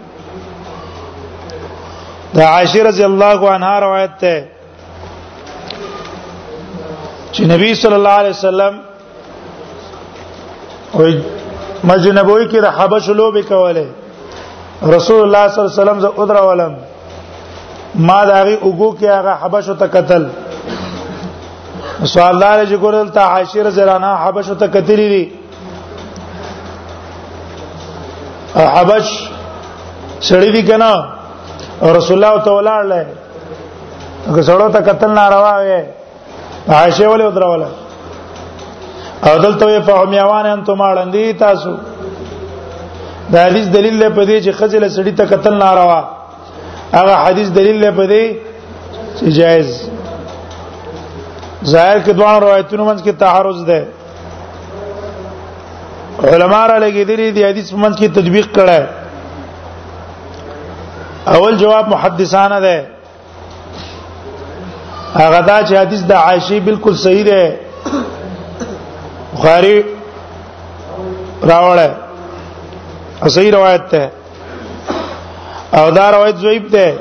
دا 2.37 2.45
عائشہ 2.55 2.79
رضی 2.89 3.05
الله 3.09 3.51
عنها 3.55 3.81
روایت 3.81 4.21
ده 4.21 4.49
چې 7.33 7.41
نبی 7.53 7.71
صلی 7.83 7.95
الله 7.95 8.17
علیه 8.23 8.31
وسلم 8.31 8.81
او 10.93 11.07
مسجد 11.85 12.19
نبوي 12.19 12.49
کې 12.49 12.61
د 12.67 12.75
حبش 12.81 13.09
لوبي 13.21 13.43
کوله 13.53 13.87
رسول 14.83 15.21
الله 15.23 15.49
صلی 15.49 15.61
الله 15.63 15.71
علیه 15.73 15.83
وسلم 15.83 16.01
ز 16.01 16.05
ادرا 16.19 16.47
ولم 16.49 16.75
ما 17.95 18.25
داغي 18.25 18.57
وګو 18.63 18.97
کې 19.01 19.05
هغه 19.07 19.33
حبشو 19.43 19.75
ته 19.75 19.87
قتل 19.87 20.27
سوال 22.07 22.39
دار 22.41 22.65
چې 22.67 22.77
ګورل 22.81 23.09
ته 23.11 23.21
عاشر 23.21 23.71
زرانا 23.71 24.17
حبشو 24.25 24.55
ته 24.55 24.67
قتل 24.67 25.01
لري 25.01 25.25
حبش 28.55 29.09
سړی 30.21 30.53
دی 30.53 30.63
کنه 30.63 31.09
رسول 31.97 32.25
الله 32.25 32.43
تعالی 32.45 32.69
علیه 32.69 33.07
هغه 34.29 34.43
سړی 34.43 34.73
ته 34.73 34.93
قتل 34.93 35.11
ناروا 35.15 35.59
وي 35.59 35.83
عائشه 36.69 37.05
ولې 37.09 37.21
ادرا 37.23 37.49
ولم 37.51 37.71
او 39.27 39.39
دلته 39.39 39.81
په 39.81 39.93
عمیوان 40.03 40.47
انتم 40.47 40.79
اړندې 40.83 41.39
تاسو 41.39 41.77
دا 43.33 43.45
حدیث 43.47 43.67
دلیل 43.77 43.95
له 44.03 44.09
پدې 44.17 44.37
چې 44.45 44.51
خځله 44.59 44.89
سړی 44.97 45.13
ته 45.21 45.25
قتل 45.33 45.55
ناروا 45.63 46.01
هغه 46.93 47.15
حدیث 47.27 47.49
دلیل 47.59 47.77
له 47.85 47.91
پدې 47.99 48.25
چې 49.19 49.27
جائز 49.39 49.71
ظاهر 51.73 51.99
کې 52.05 52.13
دوه 52.19 52.35
روایتونو 52.45 52.85
منځ 52.91 53.01
کې 53.05 53.15
تعارض 53.25 53.61
ده 53.65 53.89
علما 56.25 56.67
را 56.69 56.77
لګیدلې 56.85 57.29
دي 57.37 57.45
حدیث 57.49 57.71
په 57.73 57.77
منځ 57.85 57.97
کې 58.01 58.09
تطبیق 58.19 58.47
کړه 58.61 58.81
اول 61.35 61.57
جواب 61.57 61.89
محدثانه 61.95 62.61
ده 62.61 62.87
هغه 65.15 65.41
دا 65.41 65.59
چې 65.63 65.75
حدیث 65.83 66.03
د 66.03 66.13
عائشې 66.13 66.53
بالکل 66.65 66.95
صحیح 67.05 67.25
ده 67.25 67.61
بخاری 69.37 69.79
راوړل 71.51 71.95
صحیح 73.25 73.51
روایت 73.53 73.89
ده 73.91 74.11
او 75.75 75.91
دا 75.91 76.11
روایت 76.11 76.37
ضعیف 76.37 76.71
ده 76.71 76.99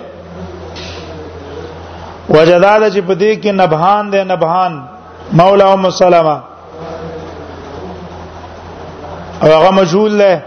وجداد 2.30 2.89
چې 2.93 2.99
په 3.01 3.15
دې 3.15 3.39
کې 3.43 3.47
نبهان 3.51 4.10
ده 4.10 4.23
نبهان 4.23 4.84
مولا 5.34 5.73
ام 5.73 5.89
سلمہ 5.89 6.38
او 9.43 9.49
هغه 9.51 9.71
مجهول 9.71 10.17
ده 10.17 10.41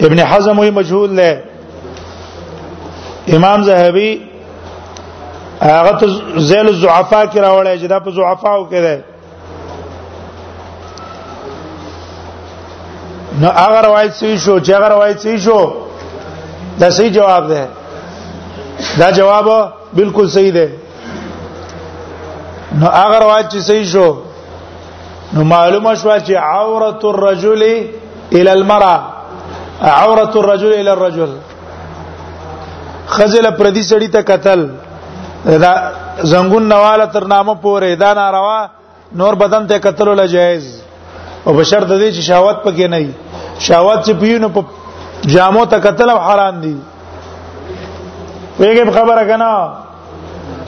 ابن 0.00 0.18
حزم 0.20 0.58
وی 0.58 0.70
مجهول 0.70 1.16
ده 1.16 1.42
امام 3.28 3.62
زهبي 3.62 4.20
هغه 5.60 6.06
ذیل 6.38 6.68
الضعفاء 6.68 7.26
کې 7.26 7.36
راوړی 7.38 7.82
چې 7.82 7.86
دا 7.94 8.00
په 8.00 8.10
ضعفاو 8.10 8.68
کې 8.70 8.74
ده 8.86 8.98
نو 13.40 13.48
هغه 13.48 13.80
روایت 13.86 14.12
صحیح 14.14 14.36
شو 14.36 14.58
چې 14.58 14.72
هغه 14.74 14.88
روایت 14.92 15.18
صحیح 15.18 15.38
شو 15.38 15.76
دا 16.80 16.90
صحیح 16.96 17.12
جواب 17.12 17.48
ده 17.48 17.68
دا 18.98 19.10
جواب 19.18 19.48
بالکل 20.00 20.28
صحیح 20.34 20.52
ده 20.58 20.68
نو 22.80 22.86
هغه 22.86 23.18
روایت 23.24 23.46
چې 23.52 23.56
صحیح 23.68 23.84
شو 23.94 24.08
نو 25.32 25.44
معلومه 25.54 25.94
شو 26.02 26.12
چې 26.18 26.30
عورت 26.50 27.04
الرجل 27.14 27.62
الى 28.32 28.50
المرأة 28.50 29.02
عورت 29.80 30.36
الرجل 30.36 30.72
الى 30.72 30.90
الرجل 30.90 31.28
خزل 33.16 33.50
پردي 33.56 33.82
سړی 33.82 34.08
ته 34.12 34.22
قتل 34.34 34.68
دا 35.44 35.74
زنګون 36.22 36.62
نواله 36.76 37.10
تر 37.18 37.24
نامه 37.34 37.54
پورې 37.60 38.00
دا 38.06 38.14
ناروا 38.20 38.68
نور 39.20 39.34
بدن 39.40 39.66
ته 39.66 39.78
قتل 39.90 40.08
ولا 40.08 40.26
جائز 40.36 40.81
او 41.46 41.52
بشر 41.52 41.84
د 41.84 41.92
دې 42.02 42.08
چې 42.16 42.22
شهوت 42.28 42.56
پکې 42.64 42.86
نه 42.94 42.98
وي 43.02 43.12
شهوت 43.68 44.02
چې 44.06 44.12
پیونو 44.20 44.48
په 44.56 44.60
جامو 45.34 45.62
ته 45.72 45.76
قتل 45.86 46.08
او 46.10 46.18
حرام 46.26 46.54
دي 46.66 46.76
ویګه 48.60 48.90
خبره 48.98 49.22
کنا 49.30 49.50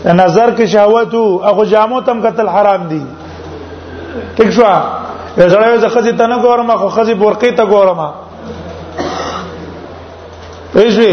نظر 0.04 0.54
کې 0.56 0.64
شهوت 0.76 1.12
او 1.50 1.56
جامو 1.74 1.98
تم 2.08 2.18
قتل 2.26 2.46
حرام 2.54 2.82
دي 2.94 3.02
ټیک 4.36 4.50
شو 4.50 4.64
یو 5.38 5.48
ځړې 5.48 5.68
یو 5.68 5.80
ځخه 5.84 6.00
ته 6.22 6.26
نه 6.34 6.40
ګورم 6.46 6.74
خو 6.82 6.88
خزي 6.98 7.14
بورقي 7.22 7.50
ته 7.60 7.64
ګورم 7.74 8.02
ایږي 10.74 11.12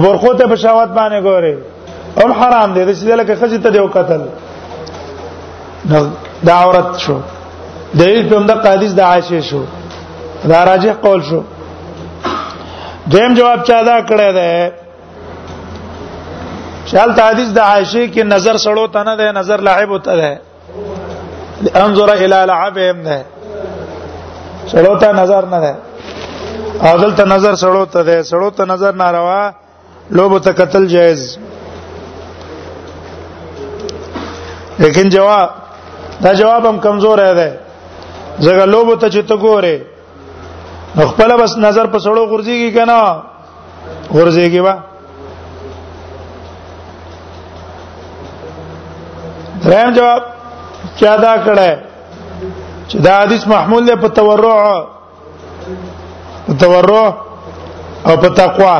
ابورقو 0.00 0.34
ته 0.34 0.46
بشاوت 0.54 0.90
باندې 0.98 1.18
ګوري 1.30 1.54
او 2.18 2.24
حرام 2.42 2.68
دي 2.74 2.80
د 2.84 2.88
دې 2.94 3.14
لکه 3.22 3.32
خزي 3.44 3.58
ته 3.64 3.68
دیو 3.78 3.86
قتل 4.00 4.22
دا 6.46 6.52
عورت 6.54 6.88
شو 7.06 7.16
دلیل 8.00 8.26
په 8.30 8.36
همدا 8.38 8.54
حدیث 8.72 8.92
د 8.94 9.00
عائشه 9.10 9.40
شو 9.48 9.62
دا 10.50 10.60
راجح 10.70 10.92
قول 11.04 11.20
شو 11.28 11.40
دیم 13.12 13.32
جواب 13.38 13.60
چا 13.68 13.78
دا 13.88 13.96
کړی 14.10 14.30
دی 14.38 14.52
چل 16.90 17.10
حدیث 17.28 17.50
د 17.56 17.60
عائشه 17.70 18.02
کې 18.12 18.22
نظر 18.34 18.56
سړو 18.66 18.84
ته 18.94 19.00
نه 19.08 19.14
ده 19.18 19.26
نظر 19.40 19.58
لعب 19.68 19.92
ته 20.04 20.14
ده 20.20 20.32
انظر 21.84 22.10
الى 22.24 22.38
لعبهم 22.52 22.98
ده 23.08 23.18
سړو 24.72 24.94
ته 25.02 25.10
نظر 25.22 25.42
نه 25.56 25.60
ده 25.66 25.72
او 26.86 26.94
دلته 27.02 27.24
نظر 27.34 27.54
سړو 27.64 27.84
ته 27.96 28.00
ده 28.08 28.16
سړو 28.30 28.50
ته 28.56 28.64
نظر 28.72 28.92
ناروا 29.04 29.42
لوب 30.16 30.32
ته 30.44 30.50
قتل 30.64 30.84
جائز 30.96 31.20
لیکن 34.78 35.08
جواب 35.14 35.48
دا 36.24 36.30
جواب 36.40 36.66
هم 36.66 36.76
کمزور 36.86 37.18
دی 37.40 37.50
زګه 38.44 38.64
لوبو 38.64 38.94
ته 39.00 39.08
چې 39.10 39.22
ته 39.28 39.36
ګوره 39.36 39.76
خپل 41.10 41.30
بس 41.42 41.56
نظر 41.58 41.86
په 41.92 41.98
سړو 42.04 42.24
غورځيږي 42.32 42.70
کنه 42.72 43.00
غورځيږي 44.12 44.60
وا 44.64 44.74
دریم 49.64 49.90
جواب 49.96 50.22
چا 50.98 51.16
دا 51.16 51.34
کړه 51.44 51.72
چې 52.88 52.96
دا 53.06 53.20
حدیث 53.22 53.46
محمول 53.48 53.84
دی 53.86 53.94
په 54.04 54.08
تورع 54.08 54.86
په 56.46 56.52
تورع 56.60 57.08
او 58.06 58.16
په 58.22 58.28
تقوا 58.40 58.76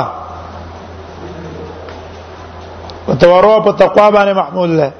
په 3.06 3.14
تورع 3.24 3.54
او 3.54 3.60
په 3.62 3.72
تقوا 3.72 4.08
باندې 4.10 4.32
محمول 4.36 4.76
دی 4.80 4.90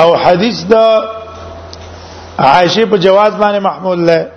او 0.00 0.08
حدیث 0.24 0.62
دا 0.72 1.17
عائشه 2.46 2.86
په 2.90 2.96
جواز 3.04 3.32
باندې 3.34 3.58
محمول 3.62 4.04
ده 4.04 4.30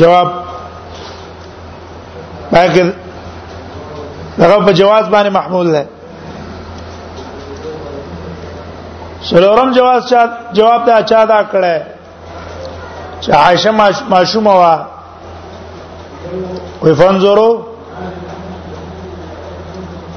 جواب 0.00 0.28
باقي 2.50 2.82
دغه 4.40 4.58
په 4.66 4.72
جواز 4.80 5.06
باندې 5.14 5.30
محمول 5.38 5.72
ده 5.72 5.82
سلورم 9.30 9.72
جواز 9.72 10.02
چا 10.10 10.20
جواب 10.58 10.84
ته 10.86 10.92
اچا 10.98 11.24
دا 11.32 11.40
کړه 11.52 11.82
چې 13.20 13.30
عائشه 13.42 13.70
ماشومه 14.14 14.52
وا 14.60 14.76
وی 16.82 16.94
فنزورو 17.00 17.50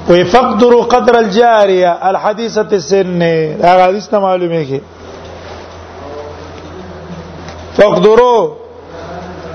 وي 0.08 0.24
فقدر 0.24 0.72
قدر 0.80 1.18
الجاريه 1.18 1.90
الحديثه 2.10 2.68
السن 2.72 3.18
دا 3.62 3.84
حدیث 3.86 4.06
ته 4.08 4.18
معلومه 4.18 4.64
کی 4.68 4.80
فقدروا 7.78 8.50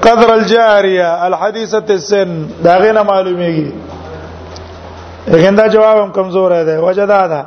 قدر 0.04 0.32
الجاريه 0.40 1.26
الحديثه 1.28 1.84
السن 1.90 2.48
دا 2.64 2.78
غینه 2.82 3.04
معلومه 3.04 3.50
کی 3.58 3.74
غیندا 5.32 5.68
جواب 5.68 5.98
هم 5.98 6.12
کمزور 6.12 6.64
دی 6.64 6.78
وجدا 6.82 7.28
دا 7.28 7.42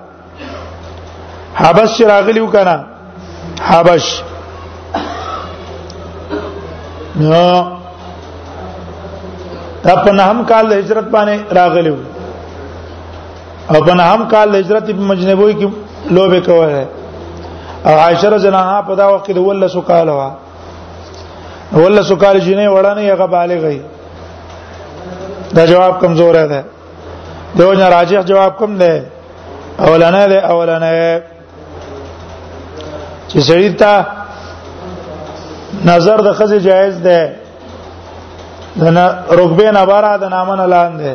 حبش 1.55 2.01
راغلیو 2.03 2.47
کنا 2.51 2.77
حبش 3.65 4.23
نو 7.17 7.65
دا 9.85 9.95
په 10.05 10.11
نهم 10.19 10.45
کال 10.51 10.65
د 10.71 10.73
هجرت 10.81 11.07
باندې 11.15 11.37
راغلیو 11.59 11.97
او 13.75 13.81
په 13.87 13.93
هم 14.13 14.23
کال 14.33 14.49
هجرت 14.61 14.87
په 14.99 15.03
مجنبوي 15.13 15.55
کې 15.59 15.67
لوبه 16.15 16.41
کوله 16.49 16.85
او 17.87 17.95
عائشه 18.05 18.29
رضی 18.37 18.47
الله 18.49 18.63
عنها 18.67 18.81
په 18.89 18.95
دا 19.01 19.07
وخت 19.13 19.25
کې 19.27 19.35
ول 19.47 19.63
سو 19.75 19.81
کال 19.91 20.09
وا 20.19 20.29
ول 21.81 21.99
سو 22.09 22.15
کال 22.23 22.35
جنې 22.47 22.67
وړانه 22.75 23.03
یې 23.09 23.15
غبالغې 23.21 23.79
دا 25.57 25.63
جواب 25.73 25.93
کمزور 26.03 26.35
ده 26.53 26.61
دوی 27.57 27.77
نه 27.83 27.87
راجح 27.95 28.23
جواب 28.31 28.53
کم 28.59 28.71
ده 28.83 28.93
اولانه 29.87 30.23
ده 30.33 30.39
اولانه 30.53 30.91
چې 33.29 33.39
سړی 33.49 33.71
ته 33.83 33.93
نظر 35.91 36.19
د 36.27 36.29
خزه 36.41 36.59
جایز 36.67 36.95
ده 37.09 37.21
دنا 38.77 39.07
رکبه 39.39 39.69
نه 39.79 39.83
بارا 39.93 40.13
د 40.17 40.25
نامن 40.35 40.59
اعلان 40.61 40.93
ده 41.03 41.13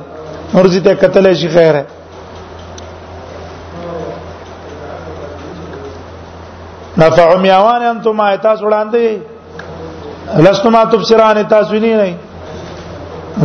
مرزي 0.54 0.80
ته 0.88 0.92
قتل 1.04 1.26
شي 1.44 1.50
خیره 1.58 1.86
نفع 7.02 7.28
میوان 7.42 7.82
انتم 7.88 8.20
ایتاس 8.20 8.60
وړاندې 8.62 9.06
لستما 10.46 10.82
تبصران 10.92 11.38
ایتاس 11.38 11.72
ویني 11.72 11.92
نه 12.02 12.16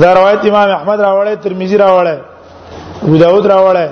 دا 0.02 0.10
روایت 0.18 0.42
امام 0.46 0.70
احمد 0.76 0.98
راوړی 1.06 1.36
ترمذی 1.42 1.76
راوړی 1.76 2.18
ابو 3.06 3.16
داود 3.24 3.46
راوړی 3.52 3.88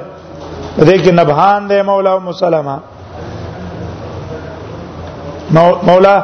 دې 0.79 0.97
کې 1.03 1.11
نبهان 1.19 1.69
دې 1.69 1.81
مولا 1.89 2.13
ام 2.17 2.33
سلمہ 2.43 2.77
مولا 5.93 6.19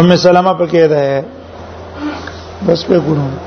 ام 0.00 0.16
سلمہ 0.28 0.52
پکې 0.58 0.86
ده 0.92 1.24
بس 2.70 2.84
په 2.86 2.98
ګورو 3.08 3.45